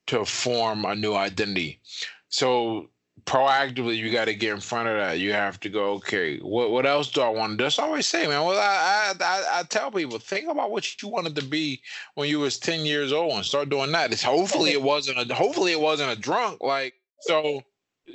[0.08, 1.82] to form a new identity.
[2.30, 2.90] So
[3.30, 5.20] proactively you got to get in front of that.
[5.20, 7.64] You have to go, okay, what what else do I want to?
[7.64, 8.44] That's always say, man.
[8.44, 11.80] Well, I, I I tell people, think about what you wanted to be
[12.16, 14.12] when you was ten years old and start doing that.
[14.12, 16.62] It's hopefully it wasn't a hopefully it wasn't a drunk.
[16.62, 17.62] Like so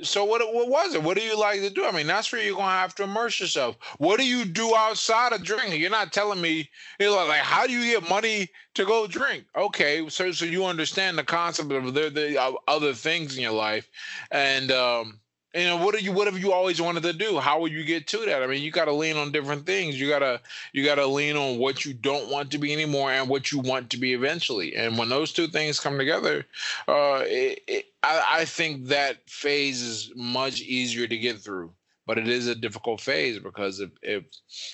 [0.01, 1.03] so what what was it?
[1.03, 1.85] What do you like to do?
[1.85, 3.77] I mean, that's where you're gonna have to immerse yourself.
[3.97, 5.79] What do you do outside of drinking?
[5.79, 6.69] You're not telling me
[6.99, 9.45] you know, like how do you get money to go drink?
[9.55, 13.89] Okay, so so you understand the concept of the, the other things in your life,
[14.31, 15.19] and um,
[15.55, 17.39] you know what are you what have you always wanted to do?
[17.39, 18.43] How would you get to that?
[18.43, 19.99] I mean you got to lean on different things.
[19.99, 20.41] You got to
[20.73, 23.59] you got to lean on what you don't want to be anymore and what you
[23.59, 24.75] want to be eventually.
[24.75, 26.45] And when those two things come together
[26.87, 31.71] uh it, it, I, I think that phase is much easier to get through.
[32.07, 34.25] But it is a difficult phase because if, if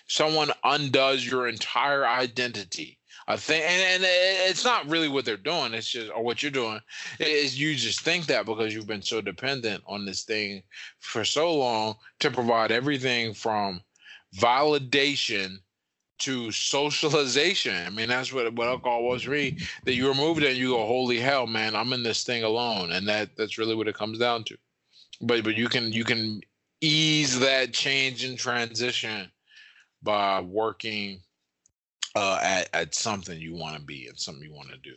[0.07, 2.97] someone undoes your entire identity
[3.33, 4.03] and, and
[4.49, 6.79] it's not really what they're doing it's just or what you're doing
[7.19, 10.63] is you just think that because you've been so dependent on this thing
[10.99, 13.81] for so long to provide everything from
[14.37, 15.57] validation
[16.21, 17.75] to socialization.
[17.75, 19.57] I mean, that's what what alcohol was for me.
[19.85, 22.91] That you remove it and you go, holy hell, man, I'm in this thing alone,
[22.91, 24.57] and that that's really what it comes down to.
[25.21, 26.41] But but you can you can
[26.79, 29.31] ease that change and transition
[30.03, 31.21] by working
[32.15, 34.95] uh, at, at something you want to be and something you want to do.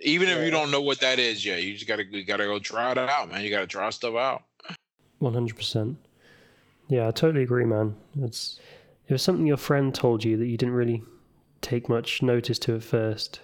[0.00, 2.58] Even if you don't know what that is yet, you just gotta you gotta go
[2.58, 3.42] try it out, man.
[3.42, 4.42] You gotta try stuff out.
[5.20, 5.96] One hundred percent.
[6.88, 7.94] Yeah, I totally agree, man.
[8.20, 8.58] It's
[9.06, 11.04] it was something your friend told you that you didn't really
[11.60, 13.40] take much notice to at first.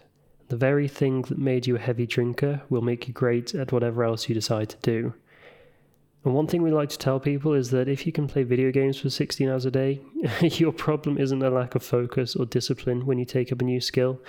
[0.48, 4.02] The very thing that made you a heavy drinker will make you great at whatever
[4.02, 5.14] else you decide to do.
[6.28, 8.70] And one thing we like to tell people is that if you can play video
[8.70, 10.02] games for 16 hours a day,
[10.42, 13.80] your problem isn't a lack of focus or discipline when you take up a new
[13.80, 14.20] skill.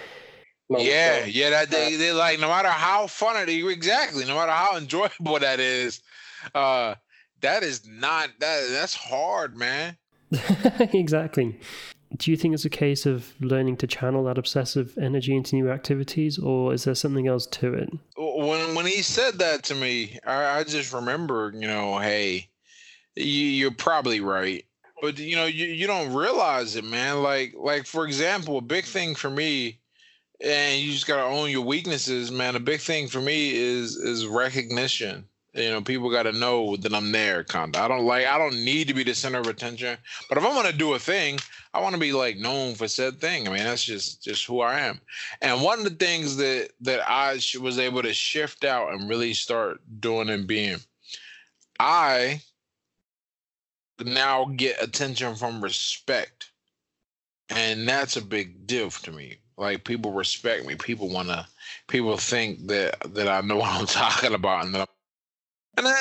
[0.69, 4.53] yeah, yeah, that they, they like no matter how fun it is, exactly, no matter
[4.53, 6.01] how enjoyable that is,
[6.55, 6.95] uh,
[7.41, 9.97] that is not that that's hard, man.
[10.93, 11.59] exactly
[12.17, 15.69] do you think it's a case of learning to channel that obsessive energy into new
[15.69, 17.89] activities, or is there something else to it?
[18.17, 22.49] When when he said that to me, I, I just remember, you know, hey,
[23.15, 24.65] you, you're probably right,
[25.01, 27.21] but you know, you, you don't realize it, man.
[27.21, 29.79] Like like for example, a big thing for me,
[30.43, 32.55] and you just gotta own your weaknesses, man.
[32.55, 36.93] A big thing for me is is recognition you know people got to know that
[36.93, 39.47] i'm there kind of i don't like i don't need to be the center of
[39.47, 39.97] attention
[40.27, 41.39] but if I want to do a thing
[41.73, 43.47] i want to be like known for said thing.
[43.47, 44.99] I mean that's just just who i am.
[45.41, 49.33] And one of the things that that i was able to shift out and really
[49.33, 50.77] start doing and being
[51.79, 52.41] i
[54.03, 56.51] now get attention from respect.
[57.49, 59.39] And that's a big deal to me.
[59.57, 60.75] Like people respect me.
[60.75, 61.45] People want to
[61.87, 64.98] people think that that i know what i'm talking about and that I'm
[65.77, 65.95] and I,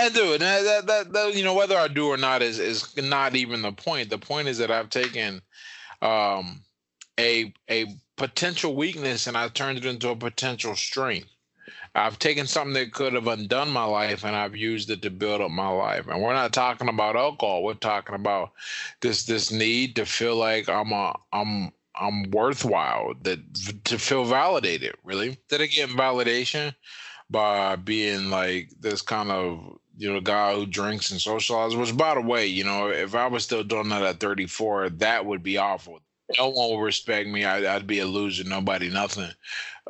[0.00, 2.96] I do, and that, that, that, you know, whether I do or not is is
[2.96, 4.10] not even the point.
[4.10, 5.42] The point is that I've taken
[6.02, 6.62] um,
[7.18, 11.28] a a potential weakness and I've turned it into a potential strength.
[11.96, 15.40] I've taken something that could have undone my life and I've used it to build
[15.40, 16.08] up my life.
[16.08, 17.62] And we're not talking about alcohol.
[17.62, 18.52] We're talking about
[19.00, 23.38] this this need to feel like I'm a I'm I'm worthwhile, that
[23.84, 25.38] to feel validated, really.
[25.50, 26.74] That again, validation
[27.30, 31.78] by being like this kind of you know guy who drinks and socializes.
[31.78, 35.24] Which, by the way, you know, if I was still doing that at 34, that
[35.26, 36.00] would be awful.
[36.38, 37.44] No one would respect me.
[37.44, 38.44] I, would be a loser.
[38.44, 39.30] Nobody, nothing.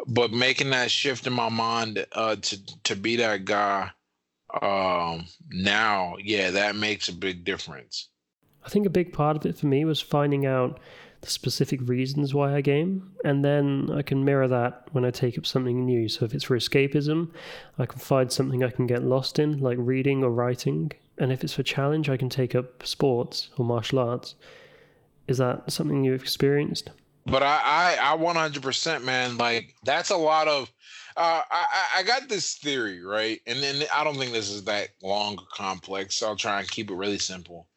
[0.06, 3.90] But making that shift in my mind uh, to to be that guy
[4.62, 8.08] um, now, yeah, that makes a big difference.
[8.64, 10.80] I think a big part of it for me was finding out
[11.24, 15.38] the specific reasons why I game, and then I can mirror that when I take
[15.38, 16.08] up something new.
[16.08, 17.30] So if it's for escapism,
[17.78, 20.92] I can find something I can get lost in, like reading or writing.
[21.18, 24.34] And if it's for challenge, I can take up sports or martial arts.
[25.26, 26.90] Is that something you've experienced?
[27.26, 29.36] But I, I, I 100%, man.
[29.36, 30.70] Like that's a lot of.
[31.16, 33.40] Uh, I, I got this theory, right?
[33.46, 36.16] And then I don't think this is that long or complex.
[36.16, 37.68] So I'll try and keep it really simple.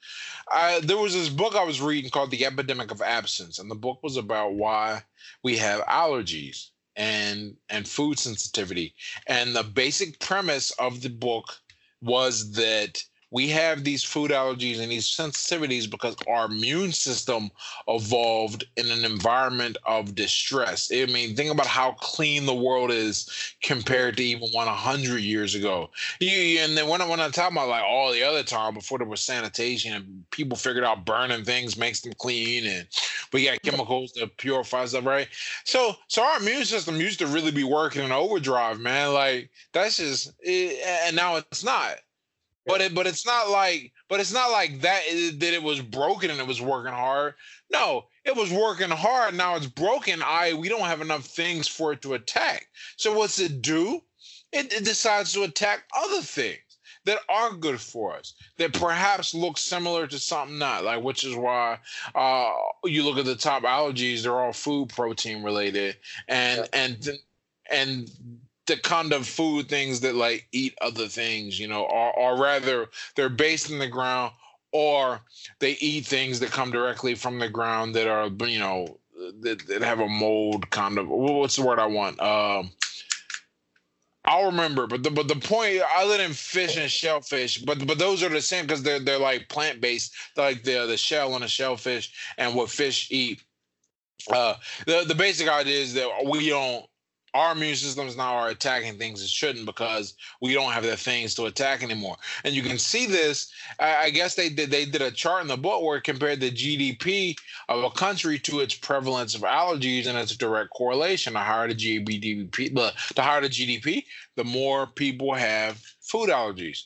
[0.52, 3.76] I, there was this book I was reading called The Epidemic of Absence, and the
[3.76, 5.04] book was about why
[5.44, 8.96] we have allergies and and food sensitivity.
[9.28, 11.60] And the basic premise of the book
[12.02, 17.52] was that we have these food allergies and these sensitivities because our immune system
[17.88, 20.90] evolved in an environment of distress.
[20.94, 25.90] I mean, think about how clean the world is compared to even 100 years ago.
[26.22, 29.08] And then when, I, when I talk about like all the other time before there
[29.08, 32.88] was sanitation and people figured out burning things makes them clean and
[33.34, 35.28] we got chemicals to purify stuff, right?
[35.66, 39.14] So, so our immune system used to really be working in overdrive, man.
[39.14, 41.98] Like that's just, it, and now it's not
[42.68, 45.82] but it, but it's not like, but it's not like that eh, that it was
[45.82, 47.34] broken and it was working hard.
[47.72, 49.36] No, it was working hard.
[49.36, 50.22] Now it's broken.
[50.24, 52.68] I we don't have enough things for it to attack.
[52.98, 54.02] So what's it do?
[54.52, 56.60] It, it decides to attack other things
[57.06, 61.36] that are good for us that perhaps look similar to something not like which is
[61.36, 61.80] why
[62.16, 62.52] uh,
[62.84, 65.96] you look at the top allergies they're all food protein related
[66.28, 66.66] and yeah.
[66.74, 67.10] and
[67.72, 68.10] and
[68.68, 72.88] the kind of food things that like eat other things, you know, or, or rather
[73.16, 74.34] they're based in the ground
[74.72, 75.22] or
[75.60, 79.00] they eat things that come directly from the ground that are, you know,
[79.42, 82.22] that, that have a mold kind of, what's the word I want?
[82.22, 82.72] Um,
[84.26, 88.22] I'll remember, but the but the point other than fish and shellfish, but but those
[88.22, 91.48] are the same because they're they're like plant based, like the the shell and the
[91.48, 93.42] shellfish and what fish eat.
[94.30, 94.56] Uh,
[94.86, 96.86] the the basic idea is that we don't
[97.38, 101.36] our immune systems now are attacking things it shouldn't because we don't have the things
[101.36, 102.18] to attack anymore.
[102.44, 103.52] And you can see this.
[103.80, 106.50] I, guess they did they did a chart in the book where it compared the
[106.50, 107.38] GDP
[107.70, 111.34] of a country to its prevalence of allergies, and it's a direct correlation.
[111.34, 116.86] The higher the GDP, the, the higher the GDP, the more people have food allergies.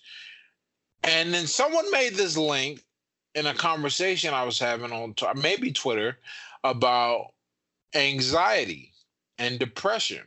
[1.03, 2.83] And then someone made this link
[3.35, 6.17] in a conversation I was having on maybe Twitter
[6.65, 7.27] about
[7.95, 8.91] anxiety
[9.37, 10.23] and depression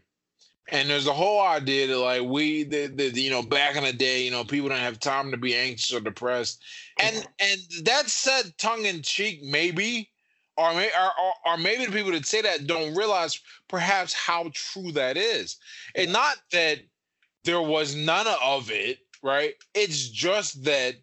[0.71, 3.93] and there's a whole idea that like we that, that you know back in the
[3.93, 6.63] day you know people don't have time to be anxious or depressed.
[7.01, 10.11] And and that said tongue in cheek maybe
[10.57, 14.93] or, may, or, or maybe the people that say that don't realize perhaps how true
[14.93, 15.57] that is.
[15.97, 16.79] And not that
[17.43, 19.55] there was none of it right?
[19.75, 20.95] It's just that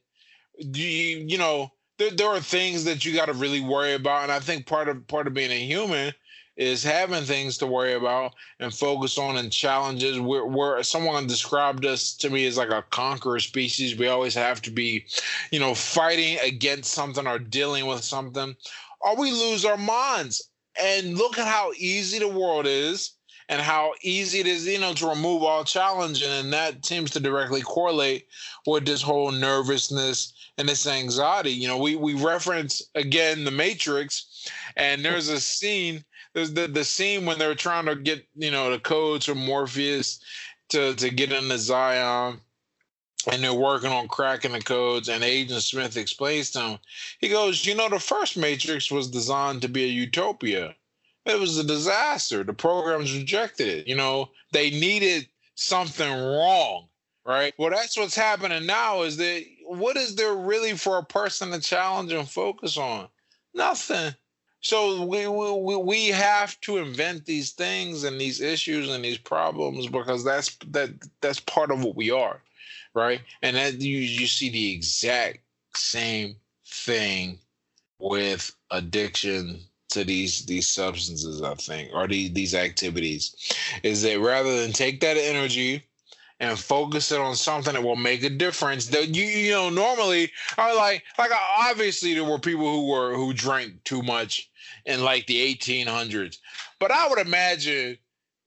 [0.57, 4.23] you you know there, there are things that you got to really worry about.
[4.23, 6.13] And i think part of part of being a human
[6.57, 10.19] is having things to worry about and focus on and challenges.
[10.19, 13.97] Where, where someone described us to me as like a conqueror species.
[13.97, 15.05] We always have to be,
[15.51, 18.55] you know, fighting against something or dealing with something,
[18.99, 20.47] or we lose our minds.
[20.81, 23.11] And look at how easy the world is
[23.49, 26.23] and how easy it is, you know, to remove all challenge.
[26.23, 28.27] And that seems to directly correlate
[28.65, 31.51] with this whole nervousness and this anxiety.
[31.51, 36.83] You know, we we reference again the Matrix, and there's a scene there's the the
[36.83, 40.19] scene when they're trying to get you know the codes from Morpheus
[40.69, 42.39] to to get into Zion,
[43.31, 45.09] and they're working on cracking the codes.
[45.09, 46.79] And Agent Smith explains to him,
[47.19, 50.75] he goes, you know, the first Matrix was designed to be a utopia.
[51.25, 52.43] It was a disaster.
[52.43, 53.87] The programs rejected it.
[53.87, 56.87] You know, they needed something wrong
[57.25, 57.53] right?
[57.57, 59.03] Well, that's what's happening now.
[59.03, 63.07] Is that what is there really for a person to challenge and focus on?
[63.53, 64.15] Nothing.
[64.61, 69.87] So we, we we have to invent these things and these issues and these problems
[69.87, 72.41] because that's that that's part of what we are,
[72.93, 73.21] right?
[73.41, 75.39] And that you you see the exact
[75.75, 76.35] same
[76.67, 77.39] thing
[77.99, 83.35] with addiction to these these substances, I think, or these these activities,
[83.81, 85.83] is that rather than take that energy
[86.41, 88.87] and focus it on something that will make a difference.
[88.87, 93.31] That you you know normally are like like obviously there were people who were who
[93.31, 94.49] drank too much
[94.85, 96.39] in like the 1800s,
[96.79, 97.97] but I would imagine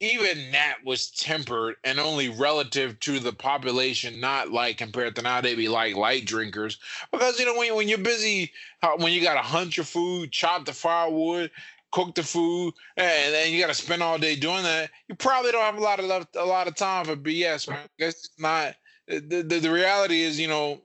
[0.01, 5.41] even that was tempered and only relative to the population, not like compared to now
[5.41, 6.79] They'd be like light drinkers.
[7.13, 10.33] Because you know when when you're busy, uh, when you got to hunt your food,
[10.33, 11.51] chop the firewood,
[11.95, 14.91] cook the food, and then you got to spend all day doing that.
[15.09, 17.87] You probably don't have a lot of left, a lot of time for BS, man.
[17.99, 18.75] It's not.
[19.07, 20.81] The, the, the reality is, you know,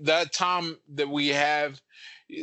[0.00, 1.80] that time that we have,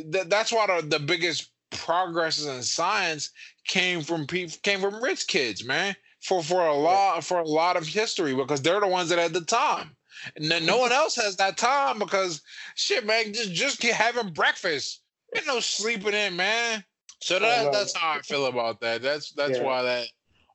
[0.06, 3.30] that, that's why the, the biggest progresses in science
[3.66, 5.94] came from people came from rich kids, man.
[6.20, 9.32] For for a lot for a lot of history because they're the ones that had
[9.32, 9.96] the time.
[10.34, 12.42] And then no one else has that time because
[12.74, 15.02] shit, man, just just having breakfast.
[15.36, 16.82] Ain't no sleeping in, man.
[17.20, 19.02] So that, that's how I feel about that.
[19.02, 19.64] That's that's Yeah.
[19.64, 20.06] why that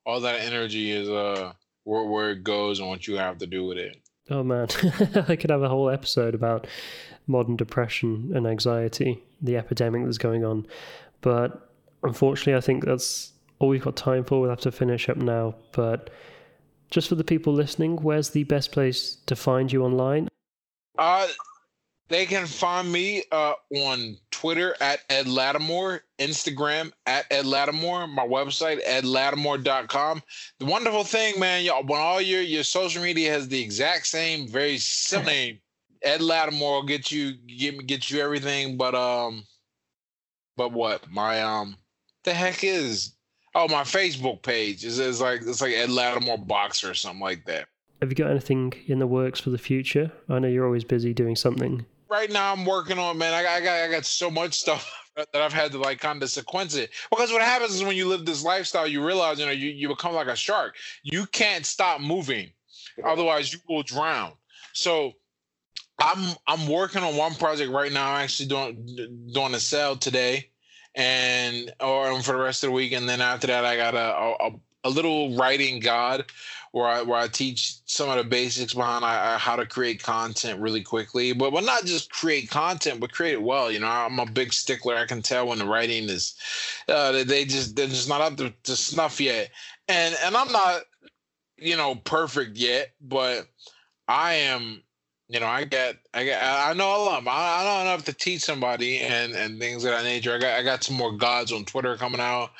[0.05, 1.53] all that energy is uh
[1.83, 3.97] where where it goes and what you have to do with it.
[4.29, 4.67] Oh man,
[5.27, 6.67] I could have a whole episode about
[7.27, 10.65] modern depression and anxiety, the epidemic that's going on.
[11.21, 11.69] But
[12.03, 14.39] unfortunately, I think that's all we've got time for.
[14.39, 15.55] We'll have to finish up now.
[15.73, 16.09] But
[16.89, 20.29] just for the people listening, where's the best place to find you online?
[20.97, 21.27] Uh
[22.09, 28.27] they can find me uh on Twitter at Ed Latimore, Instagram at Ed Latimore, my
[28.27, 30.21] website, edlatimore.com.
[30.59, 34.47] The wonderful thing, man, y'all, when all your your social media has the exact same,
[34.47, 35.59] very similar name,
[36.01, 39.43] Ed Latimore will get you get get you everything but um
[40.57, 41.09] but what?
[41.09, 41.77] My um
[42.23, 43.13] the heck is
[43.55, 47.45] oh my Facebook page is is like it's like Ed Latimore Boxer or something like
[47.45, 47.67] that.
[48.01, 50.11] Have you got anything in the works for the future?
[50.27, 51.85] I know you're always busy doing something.
[52.13, 53.33] Right now I'm working on man.
[53.33, 56.21] I got, I got I got so much stuff that I've had to like kind
[56.21, 59.45] of sequence it because what happens is when you live this lifestyle, you realize you
[59.45, 60.75] know you, you become like a shark.
[61.01, 62.51] You can't stop moving,
[63.03, 64.33] otherwise you will drown.
[64.73, 65.13] So
[65.99, 68.11] I'm I'm working on one project right now.
[68.11, 70.51] I'm actually doing doing a sale today,
[70.95, 74.45] and or for the rest of the week, and then after that I got a
[74.45, 74.51] a,
[74.83, 76.25] a little writing god
[76.73, 80.01] where I where I teach some of the basics behind I, I, how to create
[80.01, 83.71] content really quickly, but but not just create content, but create it well.
[83.71, 84.95] You know, I'm a big stickler.
[84.95, 86.35] I can tell when the writing is
[86.89, 89.51] uh, they- just they're just not up to, to snuff yet,
[89.87, 90.81] and and I'm not
[91.57, 93.47] you know perfect yet, but
[94.07, 94.81] I am.
[95.29, 97.25] You know, I got, I got, I know a lot.
[97.25, 100.35] I, I don't know enough to teach somebody and and things of that nature.
[100.35, 102.51] I got, I got some more gods on Twitter coming out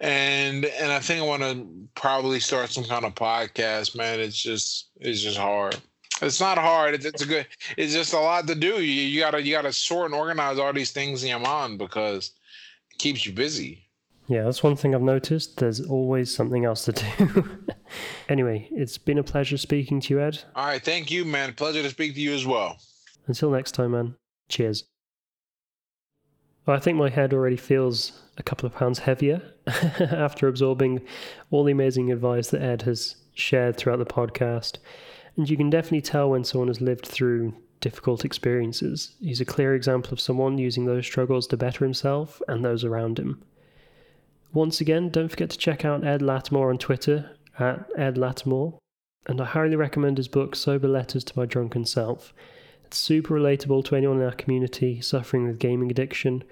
[0.00, 4.20] and and I think I want to probably start some kind of podcast, man.
[4.20, 5.76] It's just it's just hard.
[6.20, 6.94] It's not hard.
[6.94, 7.46] It's, it's a good.
[7.76, 8.82] It's just a lot to do.
[8.82, 12.32] You, you gotta you gotta sort and organize all these things in your mind because
[12.92, 13.84] it keeps you busy.
[14.28, 15.56] Yeah, that's one thing I've noticed.
[15.56, 17.48] There's always something else to do.
[18.28, 20.38] anyway, it's been a pleasure speaking to you, Ed.
[20.54, 21.54] All right, thank you, man.
[21.54, 22.78] Pleasure to speak to you as well.
[23.26, 24.16] Until next time, man.
[24.48, 24.84] Cheers.
[26.66, 31.00] Well, I think my head already feels a couple of pounds heavier after absorbing
[31.50, 34.78] all the amazing advice that Ed has shared throughout the podcast.
[35.36, 39.14] And you can definitely tell when someone has lived through difficult experiences.
[39.20, 43.18] He's a clear example of someone using those struggles to better himself and those around
[43.18, 43.42] him.
[44.52, 48.78] Once again, don't forget to check out Ed Latimore on Twitter at Ed Latimore.
[49.26, 52.32] And I highly recommend his book, Sober Letters to My Drunken Self.
[52.84, 56.42] It's super relatable to anyone in our community suffering with gaming addiction,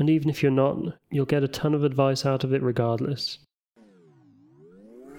[0.00, 0.78] and even if you're not,
[1.10, 3.38] you'll get a ton of advice out of it regardless.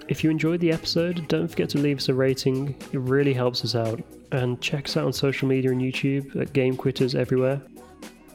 [0.08, 3.64] If you enjoyed the episode, don't forget to leave us a rating, it really helps
[3.64, 4.00] us out.
[4.32, 7.62] And check us out on social media and YouTube at Game Quitters everywhere.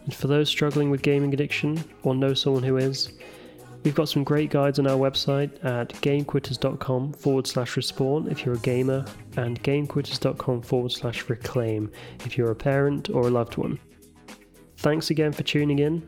[0.06, 3.12] And for those struggling with gaming addiction or know someone who is,
[3.84, 8.56] we've got some great guides on our website at gamequitters.com forward slash respawn if you're
[8.56, 11.92] a gamer, and gamequitters.com forward slash reclaim
[12.24, 13.78] if you're a parent or a loved one.
[14.78, 16.08] Thanks again for tuning in,